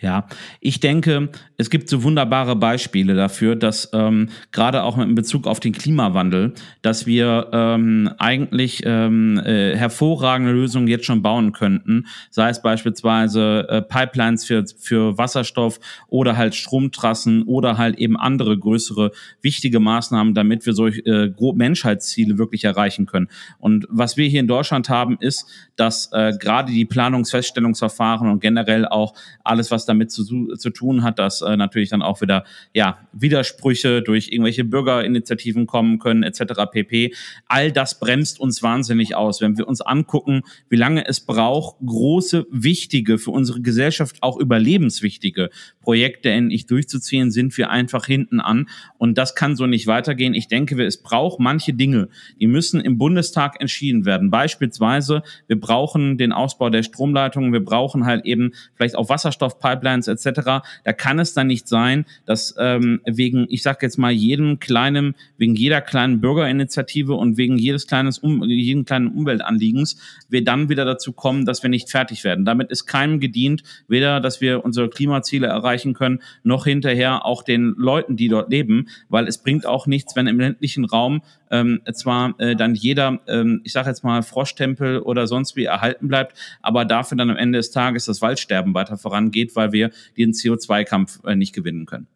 Ja, 0.00 0.26
ich 0.60 0.80
denke, 0.80 1.28
es 1.58 1.68
gibt 1.68 1.90
so 1.90 2.02
wunderbare 2.02 2.56
Beispiele 2.56 3.14
dafür, 3.14 3.54
dass 3.54 3.90
ähm, 3.92 4.30
gerade 4.50 4.82
auch 4.82 4.96
in 4.96 5.14
Bezug 5.14 5.46
auf 5.46 5.60
den 5.60 5.74
Klimawandel, 5.74 6.54
dass 6.80 7.06
wir 7.06 7.48
ähm, 7.52 8.10
eigentlich 8.16 8.82
ähm, 8.86 9.38
äh, 9.44 9.76
hervorragende 9.76 10.52
Lösungen 10.52 10.88
jetzt 10.88 11.04
schon 11.04 11.20
bauen 11.20 11.52
könnten, 11.52 12.06
sei 12.30 12.48
es 12.48 12.62
beispielsweise 12.62 13.66
äh, 13.68 13.82
Pipelines 13.82 14.46
für, 14.46 14.64
für 14.78 15.18
Wasserstoff 15.18 15.80
oder 16.08 16.38
halt 16.38 16.54
Stromtrassen 16.54 17.42
oder 17.42 17.76
halt 17.76 17.98
eben 17.98 18.16
andere 18.16 18.56
größere 18.56 19.12
wichtige 19.42 19.80
Maßnahmen, 19.80 20.32
damit 20.32 20.64
wir 20.64 20.72
solche 20.72 21.02
äh, 21.02 21.34
Menschheitsziele 21.54 22.38
wirklich 22.38 22.64
erreichen 22.64 23.04
können. 23.04 23.28
Und 23.58 23.86
was 23.90 24.16
wir 24.16 24.26
hier 24.26 24.40
in 24.40 24.48
Deutschland 24.48 24.88
haben, 24.88 25.18
ist, 25.20 25.46
dass 25.76 26.10
äh, 26.12 26.32
gerade 26.40 26.72
die 26.72 26.86
Planungsfeststellungsverfahren 26.86 28.30
und 28.30 28.40
generell 28.40 28.86
auch 28.86 29.12
alles, 29.44 29.70
was 29.70 29.89
damit 29.90 30.10
zu, 30.10 30.54
zu 30.54 30.70
tun 30.70 31.02
hat, 31.02 31.18
dass 31.18 31.42
äh, 31.42 31.56
natürlich 31.56 31.90
dann 31.90 32.00
auch 32.00 32.20
wieder 32.20 32.44
ja, 32.72 32.98
Widersprüche 33.12 34.02
durch 34.02 34.28
irgendwelche 34.28 34.64
Bürgerinitiativen 34.64 35.66
kommen 35.66 35.98
können, 35.98 36.22
etc. 36.22 36.62
pp. 36.70 37.14
All 37.46 37.72
das 37.72 38.00
bremst 38.00 38.40
uns 38.40 38.62
wahnsinnig 38.62 39.16
aus. 39.16 39.40
Wenn 39.40 39.58
wir 39.58 39.68
uns 39.68 39.80
angucken, 39.80 40.42
wie 40.68 40.76
lange 40.76 41.06
es 41.06 41.20
braucht, 41.20 41.76
große, 41.84 42.46
wichtige, 42.50 43.18
für 43.18 43.32
unsere 43.32 43.60
Gesellschaft 43.60 44.16
auch 44.20 44.38
überlebenswichtige 44.38 45.50
Projekte 45.80 46.30
endlich 46.30 46.66
durchzuziehen, 46.66 47.30
sind 47.30 47.56
wir 47.58 47.70
einfach 47.70 48.06
hinten 48.06 48.40
an. 48.40 48.68
Und 48.98 49.18
das 49.18 49.34
kann 49.34 49.56
so 49.56 49.66
nicht 49.66 49.86
weitergehen. 49.86 50.34
Ich 50.34 50.48
denke, 50.48 50.82
es 50.84 51.02
braucht 51.02 51.40
manche 51.40 51.74
Dinge, 51.74 52.08
die 52.40 52.46
müssen 52.46 52.80
im 52.80 52.98
Bundestag 52.98 53.60
entschieden 53.60 54.04
werden. 54.04 54.30
Beispielsweise, 54.30 55.22
wir 55.46 55.58
brauchen 55.58 56.18
den 56.18 56.32
Ausbau 56.32 56.70
der 56.70 56.82
Stromleitungen, 56.82 57.52
wir 57.52 57.64
brauchen 57.64 58.06
halt 58.06 58.24
eben 58.24 58.52
vielleicht 58.74 58.96
auch 58.96 59.08
Wasserstoffpipelines, 59.08 59.79
Pipelines 59.80 60.08
etc. 60.08 60.62
Da 60.84 60.92
kann 60.92 61.18
es 61.18 61.34
dann 61.34 61.46
nicht 61.46 61.68
sein, 61.68 62.04
dass 62.26 62.54
ähm, 62.58 63.00
wegen, 63.04 63.46
ich 63.48 63.62
sage 63.62 63.78
jetzt 63.82 63.98
mal, 63.98 64.12
jedem 64.12 64.58
kleinen, 64.60 65.14
wegen 65.38 65.54
jeder 65.54 65.80
kleinen 65.80 66.20
Bürgerinitiative 66.20 67.14
und 67.14 67.36
wegen 67.36 67.58
jedes 67.58 67.86
kleines 67.86 68.18
um, 68.18 68.44
jeden 68.44 68.84
kleinen 68.84 69.08
Umweltanliegens 69.08 69.98
wir 70.28 70.44
dann 70.44 70.68
wieder 70.68 70.84
dazu 70.84 71.12
kommen, 71.12 71.44
dass 71.44 71.62
wir 71.62 71.70
nicht 71.70 71.90
fertig 71.90 72.24
werden. 72.24 72.44
Damit 72.44 72.70
ist 72.70 72.86
keinem 72.86 73.20
gedient, 73.20 73.62
weder, 73.88 74.20
dass 74.20 74.40
wir 74.40 74.64
unsere 74.64 74.88
Klimaziele 74.88 75.46
erreichen 75.46 75.94
können, 75.94 76.20
noch 76.42 76.64
hinterher 76.64 77.24
auch 77.24 77.42
den 77.42 77.74
Leuten, 77.76 78.16
die 78.16 78.28
dort 78.28 78.50
leben, 78.50 78.88
weil 79.08 79.26
es 79.26 79.38
bringt 79.38 79.66
auch 79.66 79.86
nichts, 79.86 80.16
wenn 80.16 80.26
im 80.26 80.38
ländlichen 80.38 80.84
Raum 80.84 81.22
ähm, 81.50 81.82
zwar 81.92 82.38
äh, 82.38 82.56
dann 82.56 82.74
jeder, 82.74 83.20
ähm, 83.26 83.60
ich 83.64 83.72
sage 83.72 83.88
jetzt 83.88 84.04
mal, 84.04 84.22
Froschtempel 84.22 85.00
oder 85.00 85.26
sonst 85.26 85.56
wie 85.56 85.64
erhalten 85.64 86.08
bleibt, 86.08 86.36
aber 86.62 86.84
dafür 86.84 87.16
dann 87.16 87.30
am 87.30 87.36
Ende 87.36 87.58
des 87.58 87.70
Tages 87.70 88.06
das 88.06 88.22
Waldsterben 88.22 88.74
weiter 88.74 88.96
vorangeht, 88.96 89.56
weil 89.56 89.72
wir 89.72 89.90
den 90.16 90.32
CO2-Kampf 90.32 91.20
äh, 91.24 91.36
nicht 91.36 91.54
gewinnen 91.54 91.86
können. 91.86 92.06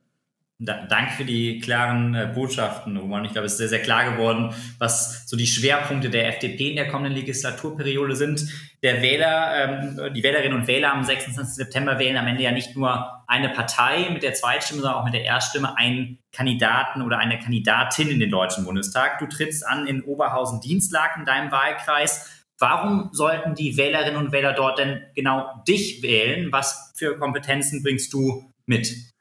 Da, 0.64 0.86
danke 0.88 1.12
für 1.12 1.24
die 1.24 1.60
klaren 1.60 2.14
äh, 2.14 2.30
Botschaften, 2.34 2.96
Roman. 2.96 3.24
Ich 3.24 3.32
glaube, 3.32 3.46
es 3.46 3.52
ist 3.52 3.58
sehr, 3.58 3.68
sehr 3.68 3.82
klar 3.82 4.10
geworden, 4.10 4.54
was 4.78 5.28
so 5.28 5.36
die 5.36 5.46
Schwerpunkte 5.46 6.10
der 6.10 6.28
FDP 6.28 6.70
in 6.70 6.76
der 6.76 6.88
kommenden 6.88 7.14
Legislaturperiode 7.14 8.16
sind. 8.16 8.46
Der 8.82 9.02
Wähler, 9.02 9.54
ähm, 9.56 10.14
die 10.14 10.22
Wählerinnen 10.22 10.58
und 10.58 10.66
Wähler 10.66 10.92
am 10.92 11.04
26. 11.04 11.54
September 11.54 11.98
wählen 11.98 12.16
am 12.16 12.26
Ende 12.26 12.42
ja 12.42 12.52
nicht 12.52 12.76
nur 12.76 13.22
eine 13.26 13.50
Partei 13.50 14.08
mit 14.10 14.22
der 14.22 14.34
Zweitstimme, 14.34 14.80
sondern 14.80 15.00
auch 15.00 15.04
mit 15.04 15.14
der 15.14 15.24
Erststimme 15.24 15.76
einen 15.76 16.18
Kandidaten 16.32 17.02
oder 17.02 17.18
eine 17.18 17.38
Kandidatin 17.38 18.08
in 18.08 18.20
den 18.20 18.30
Deutschen 18.30 18.64
Bundestag. 18.64 19.18
Du 19.18 19.26
trittst 19.26 19.66
an 19.66 19.86
in 19.86 20.02
Oberhausen-Dienstlag 20.02 21.16
in 21.18 21.24
deinem 21.24 21.50
Wahlkreis. 21.50 22.44
Warum 22.58 23.10
sollten 23.12 23.54
die 23.54 23.76
Wählerinnen 23.76 24.16
und 24.16 24.32
Wähler 24.32 24.52
dort 24.52 24.78
denn 24.78 25.02
genau 25.14 25.62
dich 25.66 26.02
wählen? 26.02 26.52
Was 26.52 26.92
für 26.96 27.18
Kompetenzen 27.18 27.82
bringst 27.82 28.12
du 28.12 28.50
mit? 28.66 29.13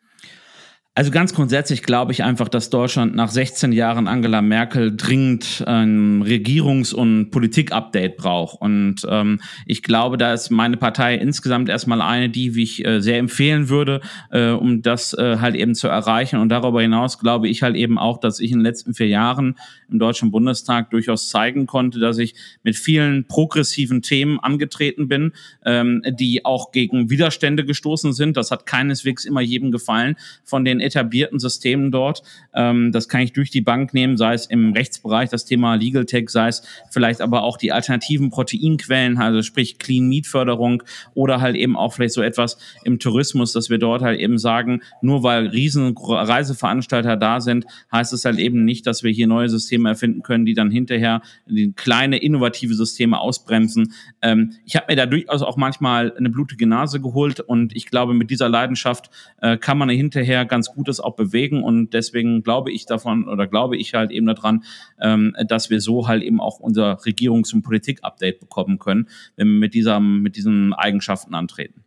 Also 0.95 1.09
ganz 1.09 1.33
grundsätzlich 1.33 1.81
glaube 1.81 2.11
ich 2.11 2.23
einfach, 2.23 2.47
dass 2.47 2.69
Deutschland 2.69 3.15
nach 3.15 3.31
16 3.31 3.71
Jahren 3.71 4.07
Angela 4.07 4.43
Merkel 4.43 4.95
dringend 4.95 5.63
ein 5.65 6.21
Regierungs- 6.21 6.93
und 6.93 7.31
Politik-Update 7.31 8.15
braucht. 8.15 8.61
Und 8.61 8.97
ähm, 9.09 9.41
ich 9.65 9.81
glaube, 9.81 10.17
da 10.17 10.33
ist 10.33 10.51
meine 10.51 10.77
Partei 10.77 11.15
insgesamt 11.15 11.67
erstmal 11.67 11.99
eine, 11.99 12.29
die 12.29 12.53
wie 12.53 12.61
ich 12.61 12.85
äh, 12.85 13.01
sehr 13.01 13.17
empfehlen 13.17 13.69
würde, 13.69 14.01
äh, 14.29 14.49
um 14.49 14.83
das 14.83 15.15
äh, 15.15 15.37
halt 15.39 15.55
eben 15.55 15.73
zu 15.73 15.87
erreichen. 15.87 16.39
Und 16.39 16.49
darüber 16.49 16.83
hinaus 16.83 17.17
glaube 17.17 17.47
ich 17.47 17.63
halt 17.63 17.75
eben 17.75 17.97
auch, 17.97 18.19
dass 18.19 18.39
ich 18.39 18.51
in 18.51 18.59
den 18.59 18.65
letzten 18.65 18.93
vier 18.93 19.07
Jahren 19.07 19.55
im 19.93 19.99
Deutschen 19.99 20.31
Bundestag 20.31 20.89
durchaus 20.89 21.29
zeigen 21.29 21.67
konnte, 21.67 21.99
dass 21.99 22.17
ich 22.17 22.35
mit 22.63 22.75
vielen 22.75 23.25
progressiven 23.27 24.01
Themen 24.01 24.39
angetreten 24.39 25.07
bin, 25.07 25.31
ähm, 25.65 26.01
die 26.09 26.43
auch 26.43 26.71
gegen 26.71 27.09
Widerstände 27.09 27.63
gestoßen 27.63 28.11
sind. 28.11 28.35
Das 28.35 28.51
hat 28.51 28.65
keineswegs 28.65 29.23
immer 29.23 29.41
jedem 29.41 29.71
gefallen 29.71 30.15
von 30.43 30.65
den 30.65 30.79
etablierten 30.79 31.39
Systemen 31.39 31.91
dort. 31.91 32.23
Ähm, 32.53 32.91
das 32.91 33.07
kann 33.07 33.21
ich 33.21 33.33
durch 33.33 33.51
die 33.51 33.61
Bank 33.61 33.93
nehmen, 33.93 34.17
sei 34.17 34.33
es 34.33 34.47
im 34.47 34.73
Rechtsbereich 34.73 35.29
das 35.29 35.45
Thema 35.45 35.75
Legal 35.75 36.05
Tech, 36.05 36.29
sei 36.29 36.47
es 36.49 36.63
vielleicht 36.91 37.21
aber 37.21 37.43
auch 37.43 37.57
die 37.57 37.71
alternativen 37.71 38.31
Proteinquellen, 38.31 39.17
also 39.17 39.41
sprich 39.41 39.77
Clean 39.77 40.07
Meat 40.07 40.27
Förderung 40.27 40.83
oder 41.13 41.39
halt 41.39 41.55
eben 41.55 41.77
auch 41.77 41.93
vielleicht 41.93 42.13
so 42.13 42.21
etwas 42.21 42.57
im 42.83 42.99
Tourismus, 42.99 43.53
dass 43.53 43.69
wir 43.69 43.77
dort 43.77 44.01
halt 44.01 44.19
eben 44.19 44.37
sagen, 44.37 44.81
nur 45.01 45.23
weil 45.23 45.47
riesen 45.47 45.95
Reiseveranstalter 45.95 47.15
da 47.15 47.39
sind, 47.39 47.65
heißt 47.91 48.13
es 48.13 48.25
halt 48.25 48.39
eben 48.39 48.65
nicht, 48.65 48.87
dass 48.87 49.03
wir 49.03 49.11
hier 49.11 49.27
neue 49.27 49.49
Systeme 49.49 49.82
erfinden 49.85 50.21
können, 50.23 50.45
die 50.45 50.53
dann 50.53 50.71
hinterher 50.71 51.21
kleine 51.75 52.17
innovative 52.17 52.73
Systeme 52.73 53.19
ausbremsen. 53.19 53.93
Ähm, 54.21 54.53
ich 54.65 54.75
habe 54.75 54.87
mir 54.89 54.95
da 54.95 55.05
durchaus 55.05 55.41
auch 55.41 55.57
manchmal 55.57 56.15
eine 56.15 56.29
blutige 56.29 56.67
Nase 56.67 57.01
geholt 57.01 57.39
und 57.39 57.75
ich 57.75 57.87
glaube, 57.87 58.13
mit 58.13 58.29
dieser 58.29 58.49
Leidenschaft 58.49 59.09
äh, 59.41 59.57
kann 59.57 59.77
man 59.77 59.89
hinterher 59.89 60.45
ganz 60.45 60.69
Gutes 60.73 60.99
auch 60.99 61.15
bewegen 61.15 61.63
und 61.63 61.93
deswegen 61.93 62.43
glaube 62.43 62.71
ich 62.71 62.85
davon 62.85 63.27
oder 63.27 63.47
glaube 63.47 63.77
ich 63.77 63.93
halt 63.93 64.11
eben 64.11 64.27
daran, 64.27 64.63
ähm, 64.99 65.35
dass 65.47 65.69
wir 65.69 65.81
so 65.81 66.07
halt 66.07 66.23
eben 66.23 66.39
auch 66.39 66.59
unser 66.59 66.99
Regierungs- 66.99 67.53
und 67.53 67.63
Politik-Update 67.63 68.39
bekommen 68.39 68.79
können, 68.79 69.07
wenn 69.35 69.47
wir 69.47 69.59
mit, 69.59 69.73
dieser, 69.73 69.99
mit 69.99 70.35
diesen 70.35 70.73
Eigenschaften 70.73 71.35
antreten. 71.35 71.83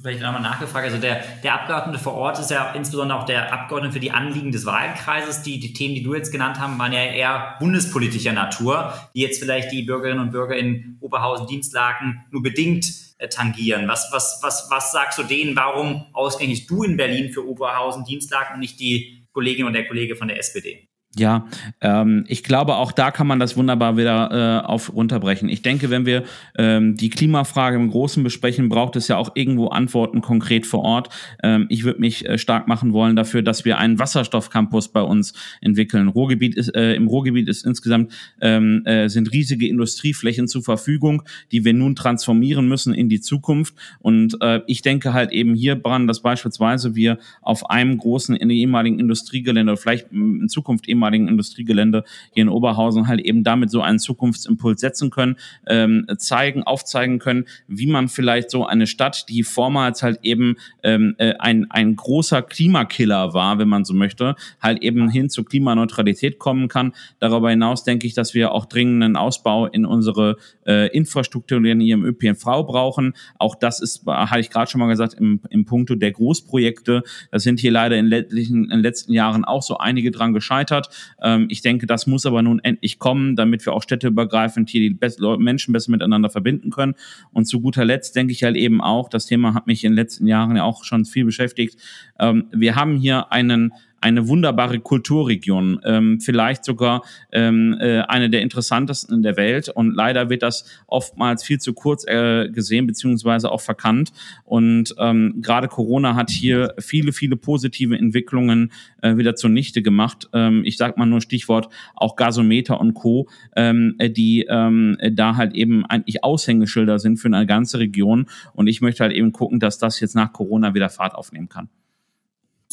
Vielleicht 0.00 0.20
nochmal 0.20 0.42
nachgefragt. 0.42 0.84
Also 0.84 0.98
der, 0.98 1.22
der 1.42 1.54
Abgeordnete 1.54 1.98
vor 1.98 2.14
Ort 2.14 2.38
ist 2.38 2.50
ja 2.50 2.72
insbesondere 2.72 3.18
auch 3.18 3.24
der 3.24 3.52
Abgeordnete 3.52 3.94
für 3.94 4.00
die 4.00 4.10
Anliegen 4.10 4.52
des 4.52 4.66
Wahlkreises. 4.66 5.42
Die, 5.42 5.58
die 5.60 5.72
Themen, 5.72 5.94
die 5.94 6.02
du 6.02 6.14
jetzt 6.14 6.30
genannt 6.30 6.58
haben, 6.58 6.78
waren 6.78 6.92
ja 6.92 7.04
eher 7.04 7.56
bundespolitischer 7.60 8.32
Natur, 8.32 8.92
die 9.14 9.20
jetzt 9.20 9.40
vielleicht 9.40 9.72
die 9.72 9.82
Bürgerinnen 9.82 10.20
und 10.20 10.30
Bürger 10.30 10.56
in 10.56 10.98
Oberhausen, 11.00 11.46
Dienstlaken 11.46 12.24
nur 12.30 12.42
bedingt 12.42 12.86
äh, 13.18 13.28
tangieren. 13.28 13.88
Was, 13.88 14.10
was, 14.12 14.40
was, 14.42 14.68
was 14.70 14.92
sagst 14.92 15.18
du 15.18 15.22
denen? 15.22 15.56
Warum 15.56 16.06
ausgerechnet 16.12 16.68
du 16.68 16.82
in 16.82 16.96
Berlin 16.96 17.32
für 17.32 17.46
Oberhausen, 17.46 18.04
Dienstlaken 18.04 18.54
und 18.54 18.60
nicht 18.60 18.78
die 18.80 19.26
Kollegin 19.32 19.66
und 19.66 19.72
der 19.72 19.86
Kollege 19.86 20.16
von 20.16 20.28
der 20.28 20.38
SPD? 20.38 20.88
Ja, 21.16 21.46
ähm, 21.80 22.24
ich 22.26 22.42
glaube, 22.42 22.74
auch 22.74 22.90
da 22.90 23.12
kann 23.12 23.28
man 23.28 23.38
das 23.38 23.56
wunderbar 23.56 23.96
wieder 23.96 24.62
äh, 24.64 24.66
auf 24.66 24.92
runterbrechen. 24.92 25.48
Ich 25.48 25.62
denke, 25.62 25.88
wenn 25.90 26.06
wir 26.06 26.24
ähm, 26.58 26.96
die 26.96 27.08
Klimafrage 27.08 27.76
im 27.76 27.88
Großen 27.88 28.24
besprechen, 28.24 28.68
braucht 28.68 28.96
es 28.96 29.06
ja 29.06 29.16
auch 29.16 29.30
irgendwo 29.36 29.68
Antworten 29.68 30.22
konkret 30.22 30.66
vor 30.66 30.82
Ort. 30.82 31.10
Ähm, 31.42 31.66
ich 31.68 31.84
würde 31.84 32.00
mich 32.00 32.28
äh, 32.28 32.36
stark 32.36 32.66
machen 32.66 32.92
wollen 32.92 33.14
dafür, 33.14 33.42
dass 33.42 33.64
wir 33.64 33.78
einen 33.78 34.00
Wasserstoffcampus 34.00 34.88
bei 34.88 35.02
uns 35.02 35.34
entwickeln. 35.60 36.08
Ruhrgebiet 36.08 36.56
ist, 36.56 36.74
äh, 36.74 36.94
Im 36.94 37.06
Ruhrgebiet 37.06 37.48
ist 37.48 37.64
insgesamt 37.64 38.12
ähm, 38.40 38.82
äh, 38.84 39.08
sind 39.08 39.32
riesige 39.32 39.68
Industrieflächen 39.68 40.48
zur 40.48 40.64
Verfügung, 40.64 41.22
die 41.52 41.64
wir 41.64 41.74
nun 41.74 41.94
transformieren 41.94 42.66
müssen 42.66 42.92
in 42.92 43.08
die 43.08 43.20
Zukunft. 43.20 43.74
Und 44.00 44.36
äh, 44.40 44.62
ich 44.66 44.82
denke 44.82 45.12
halt 45.12 45.30
eben 45.30 45.54
hier 45.54 45.76
dran, 45.76 46.08
dass 46.08 46.22
beispielsweise 46.22 46.96
wir 46.96 47.18
auf 47.40 47.70
einem 47.70 47.98
großen 47.98 48.34
in 48.34 48.50
ehemaligen 48.50 48.98
Industriegelände 48.98 49.72
oder 49.72 49.80
vielleicht 49.80 50.10
in 50.10 50.48
Zukunft 50.48 50.88
ehemaligen 50.88 51.03
ehemaligen 51.04 51.28
Industriegelände 51.28 52.04
hier 52.32 52.42
in 52.42 52.48
Oberhausen 52.48 53.06
halt 53.06 53.20
eben 53.20 53.44
damit 53.44 53.70
so 53.70 53.82
einen 53.82 53.98
Zukunftsimpuls 53.98 54.80
setzen 54.80 55.10
können, 55.10 55.36
ähm, 55.66 56.06
zeigen, 56.18 56.62
aufzeigen 56.62 57.18
können, 57.18 57.44
wie 57.68 57.86
man 57.86 58.08
vielleicht 58.08 58.50
so 58.50 58.66
eine 58.66 58.86
Stadt, 58.86 59.28
die 59.28 59.42
vormals 59.42 60.02
halt 60.02 60.20
eben 60.22 60.56
ähm, 60.82 61.14
äh, 61.18 61.34
ein, 61.38 61.70
ein 61.70 61.96
großer 61.96 62.42
Klimakiller 62.42 63.34
war, 63.34 63.58
wenn 63.58 63.68
man 63.68 63.84
so 63.84 63.94
möchte, 63.94 64.34
halt 64.60 64.82
eben 64.82 65.10
hin 65.10 65.28
zur 65.28 65.44
Klimaneutralität 65.44 66.38
kommen 66.38 66.68
kann. 66.68 66.92
Darüber 67.18 67.50
hinaus 67.50 67.84
denke 67.84 68.06
ich, 68.06 68.14
dass 68.14 68.34
wir 68.34 68.52
auch 68.52 68.66
dringenden 68.66 69.16
Ausbau 69.16 69.66
in 69.66 69.84
unsere 69.84 70.36
äh, 70.66 70.88
Infrastruktur 70.96 71.62
in 71.64 71.80
ihrem 71.80 72.04
ÖPNV 72.04 72.44
brauchen. 72.66 73.14
Auch 73.38 73.54
das 73.54 73.80
ist, 73.80 74.06
hatte 74.06 74.40
ich 74.40 74.50
gerade 74.50 74.70
schon 74.70 74.80
mal 74.80 74.88
gesagt, 74.88 75.14
im, 75.14 75.40
im 75.50 75.64
Punkto 75.64 75.94
der 75.94 76.12
Großprojekte. 76.12 77.02
Da 77.30 77.38
sind 77.38 77.60
hier 77.60 77.70
leider 77.70 77.96
in, 77.96 78.10
in 78.10 78.68
den 78.68 78.80
letzten 78.80 79.12
Jahren 79.12 79.44
auch 79.44 79.62
so 79.62 79.78
einige 79.78 80.10
dran 80.10 80.32
gescheitert. 80.32 80.88
Ähm, 81.22 81.46
ich 81.48 81.62
denke, 81.62 81.86
das 81.86 82.06
muss 82.06 82.26
aber 82.26 82.42
nun 82.42 82.58
endlich 82.60 82.98
kommen, 82.98 83.36
damit 83.36 83.64
wir 83.66 83.72
auch 83.72 83.82
städteübergreifend 83.82 84.70
hier 84.70 84.80
die 84.80 84.96
Menschen 85.38 85.72
besser 85.72 85.90
miteinander 85.90 86.30
verbinden 86.30 86.70
können. 86.70 86.94
Und 87.32 87.46
zu 87.46 87.60
guter 87.60 87.84
Letzt 87.84 88.16
denke 88.16 88.32
ich 88.32 88.42
halt 88.42 88.56
eben 88.56 88.80
auch, 88.80 89.08
das 89.08 89.26
Thema 89.26 89.54
hat 89.54 89.66
mich 89.66 89.84
in 89.84 89.92
den 89.92 89.96
letzten 89.96 90.26
Jahren 90.26 90.56
ja 90.56 90.64
auch 90.64 90.84
schon 90.84 91.04
viel 91.04 91.24
beschäftigt. 91.24 91.78
Ähm, 92.18 92.46
wir 92.52 92.76
haben 92.76 92.96
hier 92.96 93.32
einen 93.32 93.72
eine 94.04 94.28
wunderbare 94.28 94.80
Kulturregion, 94.80 95.80
ähm, 95.82 96.20
vielleicht 96.20 96.62
sogar 96.66 97.02
ähm, 97.32 97.74
äh, 97.80 98.00
eine 98.00 98.28
der 98.28 98.42
interessantesten 98.42 99.16
in 99.16 99.22
der 99.22 99.38
Welt. 99.38 99.70
Und 99.70 99.94
leider 99.94 100.28
wird 100.28 100.42
das 100.42 100.66
oftmals 100.86 101.42
viel 101.42 101.58
zu 101.58 101.72
kurz 101.72 102.06
äh, 102.06 102.50
gesehen, 102.50 102.86
beziehungsweise 102.86 103.50
auch 103.50 103.62
verkannt. 103.62 104.12
Und 104.44 104.94
ähm, 104.98 105.36
gerade 105.40 105.68
Corona 105.68 106.16
hat 106.16 106.28
hier 106.28 106.74
viele, 106.78 107.12
viele 107.14 107.36
positive 107.36 107.96
Entwicklungen 107.96 108.72
äh, 109.00 109.16
wieder 109.16 109.36
zunichte 109.36 109.80
gemacht. 109.80 110.28
Ähm, 110.34 110.64
ich 110.66 110.76
sage 110.76 110.98
mal 110.98 111.06
nur 111.06 111.22
Stichwort 111.22 111.70
auch 111.96 112.14
Gasometer 112.14 112.78
und 112.78 112.92
Co., 112.92 113.26
ähm, 113.56 113.96
die 113.98 114.44
ähm, 114.50 114.98
da 115.12 115.36
halt 115.36 115.54
eben 115.54 115.86
eigentlich 115.86 116.22
Aushängeschilder 116.22 116.98
sind 116.98 117.16
für 117.16 117.28
eine 117.28 117.46
ganze 117.46 117.78
Region. 117.78 118.26
Und 118.52 118.66
ich 118.66 118.82
möchte 118.82 119.02
halt 119.02 119.14
eben 119.14 119.32
gucken, 119.32 119.60
dass 119.60 119.78
das 119.78 119.98
jetzt 120.00 120.14
nach 120.14 120.34
Corona 120.34 120.74
wieder 120.74 120.90
Fahrt 120.90 121.14
aufnehmen 121.14 121.48
kann. 121.48 121.70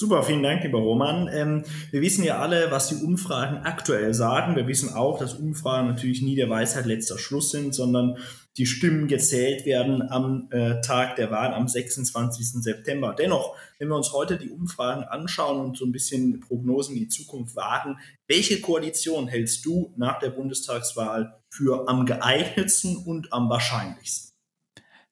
Super, 0.01 0.23
vielen 0.23 0.41
Dank, 0.41 0.63
lieber 0.63 0.79
Roman. 0.79 1.29
Ähm, 1.31 1.63
wir 1.91 2.01
wissen 2.01 2.23
ja 2.23 2.39
alle, 2.39 2.71
was 2.71 2.87
die 2.87 3.05
Umfragen 3.05 3.57
aktuell 3.57 4.15
sagen. 4.15 4.55
Wir 4.55 4.65
wissen 4.65 4.95
auch, 4.95 5.19
dass 5.19 5.35
Umfragen 5.35 5.89
natürlich 5.89 6.23
nie 6.23 6.35
der 6.35 6.49
Weisheit 6.49 6.87
letzter 6.87 7.19
Schluss 7.19 7.51
sind, 7.51 7.75
sondern 7.75 8.17
die 8.57 8.65
Stimmen 8.65 9.07
gezählt 9.07 9.63
werden 9.67 10.01
am 10.01 10.47
äh, 10.49 10.81
Tag 10.81 11.17
der 11.17 11.29
Wahl, 11.29 11.53
am 11.53 11.67
26. 11.67 12.63
September. 12.63 13.13
Dennoch, 13.15 13.55
wenn 13.77 13.89
wir 13.89 13.95
uns 13.95 14.11
heute 14.11 14.39
die 14.39 14.49
Umfragen 14.49 15.03
anschauen 15.03 15.63
und 15.63 15.77
so 15.77 15.85
ein 15.85 15.91
bisschen 15.91 16.39
Prognosen 16.39 16.95
in 16.95 17.03
die 17.03 17.07
Zukunft 17.07 17.55
wagen, 17.55 17.99
welche 18.27 18.59
Koalition 18.59 19.27
hältst 19.27 19.63
du 19.67 19.93
nach 19.97 20.17
der 20.17 20.31
Bundestagswahl 20.31 21.35
für 21.51 21.87
am 21.87 22.07
geeignetsten 22.07 22.97
und 22.97 23.31
am 23.31 23.51
wahrscheinlichsten? 23.51 24.30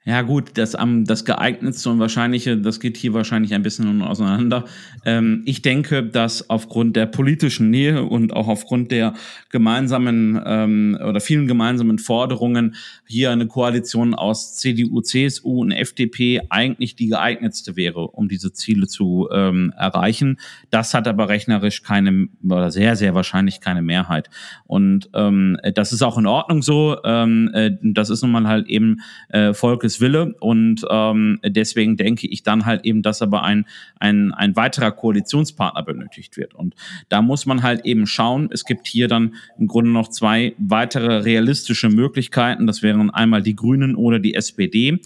Ja 0.05 0.21
gut, 0.21 0.51
das, 0.57 0.75
um, 0.75 1.03
das 1.03 1.25
geeignetste 1.25 1.89
und 1.89 1.99
wahrscheinliche, 1.99 2.57
das 2.57 2.79
geht 2.79 2.95
hier 2.95 3.13
wahrscheinlich 3.13 3.53
ein 3.53 3.63
bisschen 3.63 4.01
auseinander. 4.01 4.63
Ähm, 5.05 5.43
ich 5.45 5.61
denke, 5.61 6.03
dass 6.03 6.49
aufgrund 6.49 6.95
der 6.95 7.05
politischen 7.05 7.69
Nähe 7.69 8.03
und 8.03 8.31
auch 8.31 8.47
aufgrund 8.47 8.91
der 8.91 9.13
gemeinsamen 9.49 10.41
ähm, 10.45 10.97
oder 11.05 11.19
vielen 11.19 11.47
gemeinsamen 11.47 11.99
Forderungen 11.99 12.75
hier 13.07 13.31
eine 13.31 13.47
Koalition 13.47 14.15
aus 14.15 14.55
CDU, 14.55 15.01
CSU 15.01 15.61
und 15.61 15.71
FDP 15.71 16.41
eigentlich 16.49 16.95
die 16.95 17.07
geeignetste 17.07 17.75
wäre, 17.75 18.07
um 18.07 18.29
diese 18.29 18.53
Ziele 18.53 18.87
zu 18.87 19.27
ähm, 19.33 19.73
erreichen. 19.77 20.39
Das 20.69 20.93
hat 20.93 21.09
aber 21.09 21.27
rechnerisch 21.27 21.83
keine 21.83 22.29
oder 22.41 22.71
sehr, 22.71 22.95
sehr 22.95 23.15
wahrscheinlich 23.15 23.59
keine 23.59 23.81
Mehrheit. 23.81 24.29
Und 24.65 25.09
ähm, 25.13 25.57
das 25.75 25.91
ist 25.91 26.03
auch 26.03 26.17
in 26.17 26.25
Ordnung 26.25 26.61
so. 26.61 26.97
Ähm, 27.03 27.51
äh, 27.53 27.71
das 27.81 28.09
ist 28.09 28.21
nun 28.21 28.31
mal 28.31 28.47
halt 28.47 28.67
eben 28.67 29.01
äh, 29.27 29.53
Volkes 29.53 29.88
Wille. 30.01 30.35
Und 30.39 30.85
ähm, 30.89 31.39
deswegen 31.43 31.97
denke 31.97 32.27
ich 32.27 32.43
dann 32.43 32.65
halt 32.65 32.85
eben, 32.85 33.01
dass 33.01 33.21
aber 33.21 33.43
ein, 33.43 33.65
ein, 33.99 34.31
ein 34.33 34.55
weiterer 34.55 34.91
Koalitionspartner 34.91 35.83
benötigt 35.83 36.37
wird. 36.37 36.53
Und 36.53 36.75
da 37.09 37.21
muss 37.21 37.45
man 37.45 37.63
halt 37.63 37.85
eben 37.85 38.05
schauen. 38.07 38.49
Es 38.51 38.65
gibt 38.65 38.87
hier 38.87 39.07
dann 39.07 39.35
im 39.57 39.67
Grunde 39.67 39.91
noch 39.91 40.09
zwei 40.09 40.53
weitere 40.57 41.17
realistische 41.19 41.89
Möglichkeiten. 41.89 42.67
Das 42.67 42.83
wären 42.83 43.09
einmal 43.09 43.41
die 43.41 43.55
Grünen 43.55 43.95
oder 43.95 44.19
die 44.19 44.35
SPD. 44.35 44.99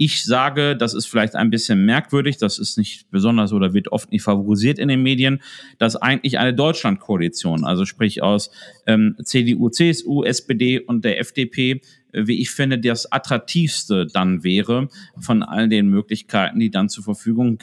Ich 0.00 0.24
sage, 0.24 0.76
das 0.76 0.94
ist 0.94 1.06
vielleicht 1.06 1.34
ein 1.34 1.50
bisschen 1.50 1.84
merkwürdig, 1.84 2.36
das 2.36 2.60
ist 2.60 2.78
nicht 2.78 3.10
besonders 3.10 3.52
oder 3.52 3.74
wird 3.74 3.90
oft 3.90 4.12
nicht 4.12 4.22
favorisiert 4.22 4.78
in 4.78 4.86
den 4.86 5.02
Medien, 5.02 5.42
dass 5.78 5.96
eigentlich 5.96 6.38
eine 6.38 6.54
Deutschlandkoalition, 6.54 7.64
also 7.64 7.84
sprich 7.84 8.22
aus 8.22 8.52
ähm, 8.86 9.16
CDU, 9.24 9.70
CSU, 9.70 10.22
SPD 10.22 10.78
und 10.78 11.04
der 11.04 11.18
FDP, 11.18 11.80
wie 12.12 12.40
ich 12.40 12.50
finde, 12.50 12.78
das 12.78 13.10
attraktivste 13.10 14.06
dann 14.06 14.42
wäre 14.44 14.88
von 15.18 15.42
all 15.42 15.68
den 15.68 15.88
Möglichkeiten, 15.88 16.58
die 16.58 16.70
dann 16.70 16.88
zur 16.88 17.04
Verfügung 17.04 17.58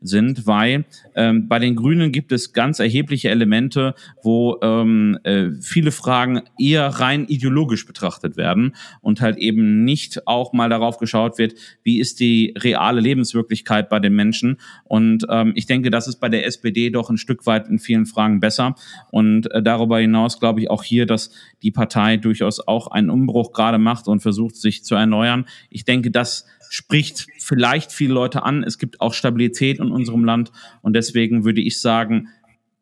sind, 0.00 0.46
weil 0.46 0.84
ähm, 1.14 1.48
bei 1.48 1.58
den 1.58 1.76
Grünen 1.76 2.12
gibt 2.12 2.32
es 2.32 2.52
ganz 2.52 2.78
erhebliche 2.78 3.28
Elemente, 3.28 3.94
wo 4.22 4.58
ähm, 4.62 5.18
äh, 5.24 5.50
viele 5.60 5.92
Fragen 5.92 6.42
eher 6.58 6.86
rein 6.86 7.26
ideologisch 7.26 7.86
betrachtet 7.86 8.36
werden 8.36 8.74
und 9.00 9.20
halt 9.20 9.36
eben 9.38 9.84
nicht 9.84 10.26
auch 10.26 10.52
mal 10.52 10.68
darauf 10.68 10.98
geschaut 10.98 11.38
wird, 11.38 11.54
wie 11.82 12.00
ist 12.00 12.20
die 12.20 12.54
reale 12.56 13.00
Lebenswirklichkeit 13.00 13.88
bei 13.88 14.00
den 14.00 14.14
Menschen. 14.14 14.58
Und 14.84 15.26
ähm, 15.28 15.52
ich 15.54 15.66
denke, 15.66 15.90
das 15.90 16.08
ist 16.08 16.16
bei 16.16 16.28
der 16.28 16.46
SPD 16.46 16.90
doch 16.90 17.10
ein 17.10 17.18
Stück 17.18 17.46
weit 17.46 17.68
in 17.68 17.78
vielen 17.78 18.06
Fragen 18.06 18.40
besser. 18.40 18.74
Und 19.10 19.50
äh, 19.50 19.62
darüber 19.62 19.98
hinaus 19.98 20.40
glaube 20.40 20.60
ich 20.60 20.70
auch 20.70 20.82
hier, 20.82 21.06
dass 21.06 21.30
die 21.62 21.70
Partei 21.70 22.16
durchaus 22.16 22.66
auch 22.66 22.88
einen 22.88 23.10
Umbruch 23.10 23.52
gerade 23.52 23.78
macht 23.82 24.08
und 24.08 24.20
versucht, 24.20 24.56
sich 24.56 24.84
zu 24.84 24.94
erneuern. 24.94 25.46
Ich 25.70 25.84
denke, 25.84 26.10
das 26.10 26.46
spricht 26.70 27.26
vielleicht 27.38 27.92
viele 27.92 28.14
Leute 28.14 28.44
an. 28.44 28.62
Es 28.62 28.78
gibt 28.78 29.00
auch 29.00 29.12
Stabilität 29.12 29.78
in 29.78 29.90
unserem 29.90 30.24
Land 30.24 30.52
und 30.80 30.94
deswegen 30.94 31.44
würde 31.44 31.60
ich 31.60 31.80
sagen, 31.80 32.28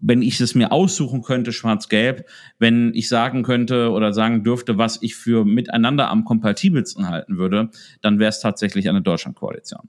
wenn 0.00 0.22
ich 0.22 0.40
es 0.40 0.54
mir 0.54 0.72
aussuchen 0.72 1.22
könnte, 1.22 1.52
schwarz-gelb, 1.52 2.26
wenn 2.58 2.92
ich 2.94 3.08
sagen 3.08 3.42
könnte 3.42 3.90
oder 3.90 4.12
sagen 4.12 4.44
dürfte, 4.44 4.78
was 4.78 5.02
ich 5.02 5.14
für 5.14 5.44
miteinander 5.44 6.08
am 6.08 6.24
kompatibelsten 6.24 7.08
halten 7.08 7.36
würde, 7.36 7.70
dann 8.00 8.18
wäre 8.18 8.30
es 8.30 8.40
tatsächlich 8.40 8.88
eine 8.88 9.02
Deutschlandkoalition. 9.02 9.88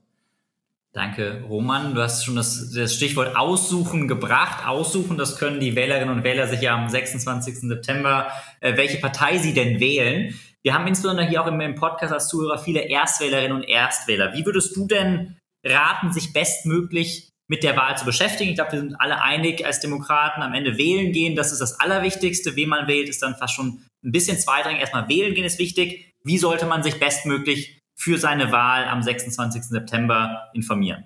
Danke, 0.92 1.42
Roman. 1.48 1.94
Du 1.94 2.02
hast 2.02 2.22
schon 2.22 2.36
das, 2.36 2.70
das, 2.70 2.94
Stichwort 2.94 3.34
Aussuchen 3.34 4.08
gebracht. 4.08 4.66
Aussuchen, 4.66 5.16
das 5.16 5.38
können 5.38 5.58
die 5.58 5.74
Wählerinnen 5.74 6.14
und 6.14 6.22
Wähler 6.22 6.46
sich 6.46 6.60
ja 6.60 6.76
am 6.76 6.86
26. 6.86 7.60
September, 7.60 8.26
äh, 8.60 8.76
welche 8.76 8.98
Partei 8.98 9.38
sie 9.38 9.54
denn 9.54 9.80
wählen. 9.80 10.34
Wir 10.64 10.74
haben 10.74 10.86
insbesondere 10.86 11.26
hier 11.26 11.42
auch 11.42 11.46
im 11.46 11.74
Podcast 11.74 12.12
als 12.12 12.28
Zuhörer 12.28 12.58
viele 12.58 12.80
Erstwählerinnen 12.80 13.56
und 13.56 13.68
Erstwähler. 13.68 14.32
Wie 14.34 14.46
würdest 14.46 14.76
du 14.76 14.86
denn 14.86 15.38
raten, 15.64 16.12
sich 16.12 16.32
bestmöglich 16.32 17.30
mit 17.48 17.64
der 17.64 17.76
Wahl 17.76 17.98
zu 17.98 18.04
beschäftigen? 18.04 18.50
Ich 18.50 18.56
glaube, 18.56 18.72
wir 18.72 18.80
sind 18.80 18.94
alle 19.00 19.20
einig 19.20 19.66
als 19.66 19.80
Demokraten, 19.80 20.42
am 20.42 20.54
Ende 20.54 20.78
wählen 20.78 21.12
gehen, 21.12 21.34
das 21.34 21.52
ist 21.52 21.60
das 21.60 21.80
Allerwichtigste. 21.80 22.54
Wen 22.54 22.68
man 22.68 22.86
wählt, 22.86 23.08
ist 23.08 23.22
dann 23.22 23.34
fast 23.34 23.54
schon 23.54 23.84
ein 24.04 24.12
bisschen 24.12 24.38
zweitrangig. 24.38 24.80
Erstmal 24.80 25.08
wählen 25.08 25.34
gehen 25.34 25.44
ist 25.44 25.58
wichtig. 25.58 26.12
Wie 26.24 26.38
sollte 26.38 26.66
man 26.66 26.84
sich 26.84 27.00
bestmöglich 27.00 27.80
für 28.02 28.18
seine 28.18 28.50
Wahl 28.50 28.86
am 28.86 29.02
26. 29.02 29.62
September 29.64 30.50
informieren. 30.54 31.04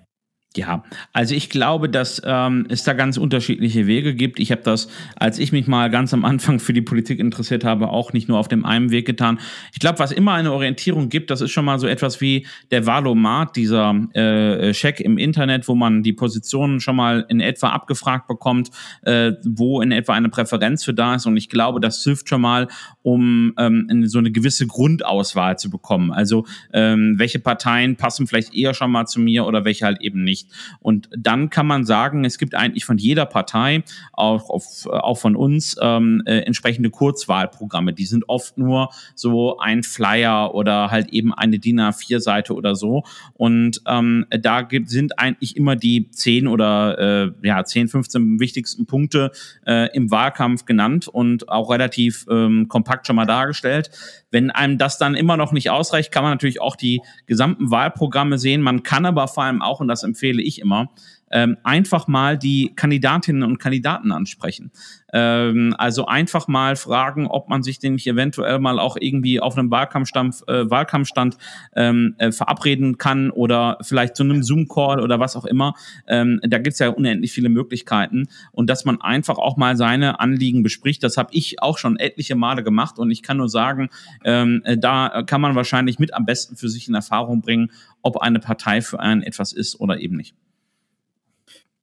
Ja, 0.57 0.83
also 1.13 1.35
ich 1.35 1.51
glaube, 1.51 1.87
dass 1.87 2.19
ähm, 2.25 2.65
es 2.67 2.83
da 2.83 2.93
ganz 2.93 3.17
unterschiedliche 3.17 3.85
Wege 3.85 4.15
gibt. 4.15 4.39
Ich 4.39 4.51
habe 4.51 4.63
das, 4.63 4.89
als 5.15 5.37
ich 5.37 5.51
mich 5.51 5.67
mal 5.67 5.91
ganz 5.91 6.15
am 6.15 6.25
Anfang 6.25 6.59
für 6.59 6.73
die 6.73 6.81
Politik 6.81 7.19
interessiert 7.19 7.63
habe, 7.63 7.89
auch 7.89 8.11
nicht 8.11 8.27
nur 8.27 8.39
auf 8.39 8.47
dem 8.47 8.65
einen 8.65 8.89
Weg 8.89 9.05
getan. 9.05 9.39
Ich 9.71 9.79
glaube, 9.79 9.99
was 9.99 10.11
immer 10.11 10.33
eine 10.33 10.51
Orientierung 10.51 11.09
gibt, 11.09 11.29
das 11.29 11.41
ist 11.41 11.51
schon 11.51 11.63
mal 11.63 11.77
so 11.77 11.85
etwas 11.85 12.21
wie 12.21 12.47
der 12.71 12.87
Valomat, 12.87 13.55
dieser 13.55 13.93
äh, 14.13 14.71
Check 14.71 14.99
im 14.99 15.19
Internet, 15.19 15.67
wo 15.67 15.75
man 15.75 16.01
die 16.01 16.13
Positionen 16.13 16.79
schon 16.79 16.95
mal 16.95 17.23
in 17.29 17.39
etwa 17.39 17.69
abgefragt 17.69 18.27
bekommt, 18.27 18.71
äh, 19.03 19.33
wo 19.43 19.81
in 19.81 19.91
etwa 19.91 20.13
eine 20.13 20.29
Präferenz 20.29 20.83
für 20.83 20.95
da 20.95 21.13
ist. 21.13 21.27
Und 21.27 21.37
ich 21.37 21.49
glaube, 21.49 21.79
das 21.79 22.03
hilft 22.03 22.29
schon 22.29 22.41
mal, 22.41 22.67
um 23.03 23.53
ähm, 23.59 24.07
so 24.07 24.17
eine 24.17 24.31
gewisse 24.31 24.65
Grundauswahl 24.65 25.59
zu 25.59 25.69
bekommen. 25.69 26.11
Also 26.11 26.47
ähm, 26.73 27.13
welche 27.17 27.37
Parteien 27.37 27.95
passen 27.95 28.25
vielleicht 28.25 28.55
eher 28.55 28.73
schon 28.73 28.89
mal 28.89 29.05
zu 29.05 29.19
mir 29.19 29.45
oder 29.45 29.63
welche 29.63 29.85
halt 29.85 30.01
eben 30.01 30.23
nicht. 30.23 30.46
Und 30.79 31.09
dann 31.17 31.49
kann 31.49 31.67
man 31.67 31.85
sagen, 31.85 32.25
es 32.25 32.37
gibt 32.37 32.55
eigentlich 32.55 32.85
von 32.85 32.97
jeder 32.97 33.25
Partei, 33.25 33.83
auch, 34.13 34.49
auf, 34.49 34.85
auch 34.87 35.17
von 35.17 35.35
uns, 35.35 35.75
ähm, 35.81 36.21
äh, 36.25 36.39
entsprechende 36.39 36.89
Kurzwahlprogramme. 36.89 37.93
Die 37.93 38.05
sind 38.05 38.27
oft 38.27 38.57
nur 38.57 38.89
so 39.15 39.57
ein 39.59 39.83
Flyer 39.83 40.53
oder 40.53 40.91
halt 40.91 41.09
eben 41.09 41.33
eine 41.33 41.59
DIN 41.59 41.79
A4-Seite 41.79 42.53
oder 42.53 42.75
so. 42.75 43.03
Und 43.33 43.81
ähm, 43.87 44.25
da 44.29 44.61
gibt, 44.61 44.89
sind 44.89 45.19
eigentlich 45.19 45.55
immer 45.55 45.75
die 45.75 46.09
10 46.09 46.47
oder 46.47 46.97
äh, 46.97 47.47
ja, 47.47 47.63
10, 47.63 47.87
15 47.87 48.39
wichtigsten 48.39 48.85
Punkte 48.85 49.31
äh, 49.65 49.93
im 49.95 50.11
Wahlkampf 50.11 50.65
genannt 50.65 51.07
und 51.07 51.49
auch 51.49 51.69
relativ 51.69 52.25
ähm, 52.29 52.67
kompakt 52.67 53.07
schon 53.07 53.15
mal 53.15 53.25
dargestellt. 53.25 53.89
Wenn 54.31 54.51
einem 54.51 54.77
das 54.77 54.97
dann 54.97 55.15
immer 55.15 55.37
noch 55.37 55.51
nicht 55.51 55.69
ausreicht, 55.69 56.11
kann 56.11 56.23
man 56.23 56.33
natürlich 56.33 56.61
auch 56.61 56.75
die 56.75 57.01
gesamten 57.25 57.71
Wahlprogramme 57.71 58.37
sehen. 58.37 58.61
Man 58.61 58.83
kann 58.83 59.05
aber 59.05 59.27
vor 59.27 59.43
allem 59.43 59.61
auch, 59.61 59.79
und 59.79 59.87
das 59.87 60.03
empfehle 60.03 60.36
ich 60.43 60.59
immer, 60.59 60.89
ähm, 61.31 61.57
einfach 61.63 62.07
mal 62.07 62.37
die 62.37 62.73
Kandidatinnen 62.75 63.43
und 63.43 63.59
Kandidaten 63.59 64.11
ansprechen. 64.11 64.71
Ähm, 65.13 65.73
also 65.77 66.05
einfach 66.05 66.47
mal 66.47 66.75
fragen, 66.75 67.27
ob 67.27 67.49
man 67.49 67.63
sich 67.63 67.79
den 67.79 67.93
nicht 67.93 68.07
eventuell 68.07 68.59
mal 68.59 68.79
auch 68.79 68.97
irgendwie 68.99 69.39
auf 69.39 69.57
einem 69.57 69.71
Wahlkampfstand, 69.71 70.43
äh, 70.47 70.69
Wahlkampfstand 70.69 71.37
ähm, 71.75 72.15
äh, 72.17 72.31
verabreden 72.31 72.97
kann 72.97 73.31
oder 73.31 73.77
vielleicht 73.81 74.15
zu 74.15 74.23
einem 74.23 74.43
Zoom-Call 74.43 74.99
oder 74.99 75.19
was 75.19 75.35
auch 75.35 75.45
immer. 75.45 75.75
Ähm, 76.07 76.39
da 76.43 76.57
gibt's 76.57 76.79
ja 76.79 76.89
unendlich 76.89 77.31
viele 77.31 77.49
Möglichkeiten 77.49 78.27
und 78.51 78.69
dass 78.69 78.85
man 78.85 79.01
einfach 79.01 79.37
auch 79.37 79.55
mal 79.57 79.77
seine 79.77 80.19
Anliegen 80.19 80.63
bespricht. 80.63 81.03
Das 81.03 81.17
habe 81.17 81.29
ich 81.31 81.61
auch 81.61 81.77
schon 81.77 81.97
etliche 81.97 82.35
Male 82.35 82.63
gemacht 82.63 82.99
und 82.99 83.11
ich 83.11 83.23
kann 83.23 83.37
nur 83.37 83.49
sagen, 83.49 83.89
ähm, 84.23 84.61
äh, 84.65 84.77
da 84.77 85.23
kann 85.23 85.41
man 85.41 85.55
wahrscheinlich 85.55 85.99
mit 85.99 86.13
am 86.13 86.25
besten 86.25 86.57
für 86.57 86.69
sich 86.69 86.87
in 86.87 86.95
Erfahrung 86.95 87.41
bringen, 87.41 87.71
ob 88.01 88.17
eine 88.17 88.39
Partei 88.39 88.81
für 88.81 88.99
einen 88.99 89.23
etwas 89.23 89.53
ist 89.53 89.79
oder 89.79 89.99
eben 89.99 90.17
nicht. 90.17 90.35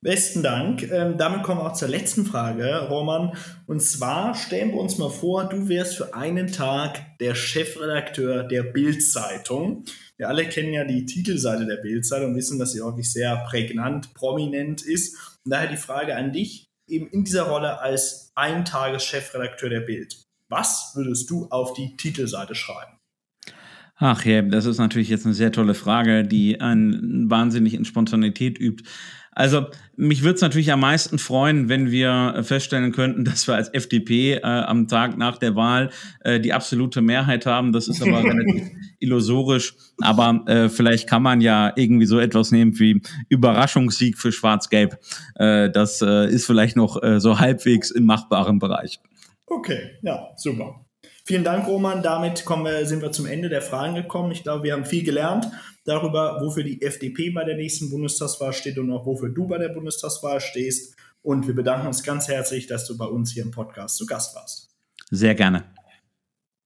Besten 0.05 0.43
Dank. 0.43 0.83
Ähm, 0.91 1.17
damit 1.17 1.41
kommen 1.41 1.61
wir 1.61 1.65
auch 1.65 1.73
zur 1.73 1.87
letzten 1.87 2.27
Frage, 2.27 2.87
Roman. 2.89 3.35
Und 3.65 3.81
zwar 3.81 4.35
stellen 4.35 4.69
wir 4.69 4.77
uns 4.77 4.99
mal 4.99 5.09
vor, 5.09 5.49
du 5.49 5.67
wärst 5.67 5.95
für 5.95 6.13
einen 6.13 6.45
Tag 6.51 7.17
der 7.17 7.33
Chefredakteur 7.33 8.43
der 8.43 8.61
Bild-Zeitung. 8.61 9.83
Wir 10.17 10.29
alle 10.29 10.47
kennen 10.47 10.73
ja 10.73 10.83
die 10.83 11.07
Titelseite 11.07 11.65
der 11.65 11.77
Bild-Zeitung 11.77 12.29
und 12.29 12.35
wissen, 12.35 12.59
dass 12.59 12.73
sie 12.73 12.81
wirklich 12.81 13.11
sehr 13.11 13.35
prägnant, 13.49 14.13
prominent 14.13 14.83
ist. 14.83 15.15
Und 15.43 15.51
daher 15.51 15.71
die 15.71 15.75
Frage 15.75 16.15
an 16.15 16.31
dich, 16.31 16.67
eben 16.87 17.07
in 17.07 17.23
dieser 17.23 17.47
Rolle 17.49 17.81
als 17.81 18.31
Eintages-Chefredakteur 18.35 19.71
der 19.71 19.81
Bild. 19.81 20.21
Was 20.49 20.91
würdest 20.93 21.31
du 21.31 21.47
auf 21.49 21.73
die 21.73 21.97
Titelseite 21.97 22.53
schreiben? 22.53 22.99
Ach 23.97 24.25
ja, 24.25 24.41
das 24.41 24.65
ist 24.65 24.77
natürlich 24.77 25.07
jetzt 25.07 25.25
eine 25.25 25.33
sehr 25.33 25.53
tolle 25.53 25.73
Frage, 25.73 26.23
die 26.23 26.59
einen 26.59 27.29
wahnsinnig 27.29 27.73
in 27.73 27.85
Spontanität 27.85 28.59
übt. 28.59 28.83
Also 29.35 29.67
mich 29.97 30.23
würde 30.23 30.35
es 30.35 30.41
natürlich 30.41 30.71
am 30.71 30.79
meisten 30.79 31.19
freuen, 31.19 31.69
wenn 31.69 31.91
wir 31.91 32.41
feststellen 32.43 32.91
könnten, 32.91 33.25
dass 33.25 33.47
wir 33.47 33.55
als 33.55 33.69
FDP 33.73 34.35
äh, 34.35 34.41
am 34.41 34.87
Tag 34.87 35.17
nach 35.17 35.37
der 35.37 35.55
Wahl 35.55 35.91
äh, 36.21 36.39
die 36.39 36.53
absolute 36.53 37.01
Mehrheit 37.01 37.45
haben. 37.45 37.71
Das 37.73 37.87
ist 37.87 38.01
aber 38.01 38.19
relativ 38.23 38.71
illusorisch. 38.99 39.75
Aber 40.01 40.43
äh, 40.47 40.69
vielleicht 40.69 41.07
kann 41.07 41.21
man 41.21 41.41
ja 41.41 41.73
irgendwie 41.75 42.05
so 42.05 42.19
etwas 42.19 42.51
nehmen 42.51 42.79
wie 42.79 43.01
Überraschungssieg 43.29 44.17
für 44.17 44.31
Schwarz-Gelb. 44.31 44.97
Äh, 45.35 45.69
das 45.69 46.01
äh, 46.01 46.29
ist 46.29 46.45
vielleicht 46.45 46.77
noch 46.77 47.03
äh, 47.03 47.19
so 47.19 47.39
halbwegs 47.39 47.91
im 47.91 48.05
machbaren 48.05 48.59
Bereich. 48.59 48.99
Okay, 49.47 49.91
ja, 50.01 50.29
super. 50.37 50.84
Vielen 51.27 51.43
Dank, 51.43 51.67
Roman. 51.67 52.03
Damit 52.03 52.45
kommen 52.45 52.65
wir, 52.65 52.85
sind 52.85 53.01
wir 53.01 53.11
zum 53.11 53.25
Ende 53.25 53.49
der 53.49 53.63
Fragen 53.63 53.95
gekommen. 53.95 54.31
Ich 54.31 54.43
glaube, 54.43 54.63
wir 54.63 54.73
haben 54.73 54.85
viel 54.85 55.03
gelernt 55.03 55.47
darüber, 55.83 56.39
wofür 56.39 56.63
die 56.63 56.83
FDP 56.83 57.31
bei 57.31 57.43
der 57.43 57.55
nächsten 57.55 57.89
Bundestagswahl 57.89 58.53
steht 58.53 58.77
und 58.77 58.91
auch 58.91 59.07
wofür 59.07 59.29
du 59.29 59.47
bei 59.47 59.57
der 59.57 59.69
Bundestagswahl 59.69 60.39
stehst. 60.39 60.95
Und 61.23 61.47
wir 61.47 61.55
bedanken 61.55 61.87
uns 61.87 62.03
ganz 62.03 62.27
herzlich, 62.27 62.67
dass 62.67 62.85
du 62.85 62.95
bei 62.95 63.05
uns 63.05 63.31
hier 63.31 63.41
im 63.41 63.49
Podcast 63.49 63.97
zu 63.97 64.05
Gast 64.05 64.35
warst. 64.35 64.69
Sehr 65.09 65.33
gerne. 65.33 65.63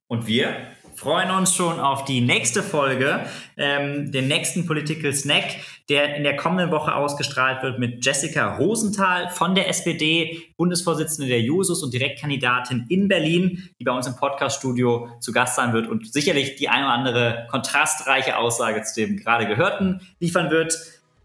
Und 0.07 0.27
wir 0.27 0.53
freuen 0.99 1.31
uns 1.31 1.55
schon 1.55 1.79
auf 1.79 2.03
die 2.03 2.19
nächste 2.19 2.61
Folge, 2.61 3.25
ähm, 3.55 4.11
den 4.11 4.27
nächsten 4.27 4.65
Political 4.65 5.13
Snack, 5.13 5.45
der 5.87 6.17
in 6.17 6.23
der 6.23 6.35
kommenden 6.35 6.71
Woche 6.71 6.93
ausgestrahlt 6.93 7.63
wird 7.63 7.79
mit 7.79 8.05
Jessica 8.05 8.57
Rosenthal 8.57 9.29
von 9.29 9.55
der 9.55 9.69
SPD, 9.69 10.51
Bundesvorsitzende 10.57 11.29
der 11.29 11.39
Jusos 11.39 11.83
und 11.83 11.93
Direktkandidatin 11.93 12.85
in 12.89 13.07
Berlin, 13.07 13.69
die 13.79 13.85
bei 13.85 13.93
uns 13.93 14.07
im 14.07 14.17
Podcaststudio 14.17 15.09
zu 15.21 15.31
Gast 15.31 15.55
sein 15.55 15.71
wird 15.71 15.87
und 15.87 16.11
sicherlich 16.11 16.57
die 16.57 16.67
eine 16.67 16.83
oder 16.83 16.93
andere 16.93 17.47
kontrastreiche 17.49 18.37
Aussage 18.37 18.83
zu 18.83 18.99
dem 18.99 19.15
gerade 19.15 19.47
Gehörten 19.47 20.01
liefern 20.19 20.51
wird. 20.51 20.77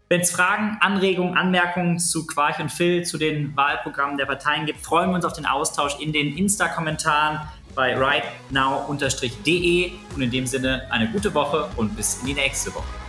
Wenn 0.07 0.21
es 0.21 0.31
Fragen, 0.31 0.77
Anregungen, 0.79 1.35
Anmerkungen 1.35 1.99
zu 1.99 2.25
Quarch 2.25 2.59
und 2.59 2.71
Phil, 2.71 3.03
zu 3.03 3.17
den 3.17 3.57
Wahlprogrammen 3.57 4.17
der 4.17 4.25
Parteien 4.25 4.65
gibt, 4.65 4.79
freuen 4.79 5.09
wir 5.09 5.15
uns 5.15 5.25
auf 5.25 5.33
den 5.33 5.45
Austausch 5.45 5.99
in 5.99 6.13
den 6.13 6.37
Insta-Kommentaren 6.37 7.39
bei 7.75 7.95
rightnow.de. 7.95 9.91
Und 10.15 10.21
in 10.21 10.31
dem 10.31 10.47
Sinne 10.47 10.87
eine 10.89 11.07
gute 11.09 11.33
Woche 11.33 11.69
und 11.75 11.95
bis 11.95 12.21
in 12.21 12.27
die 12.27 12.33
nächste 12.33 12.73
Woche. 12.73 13.04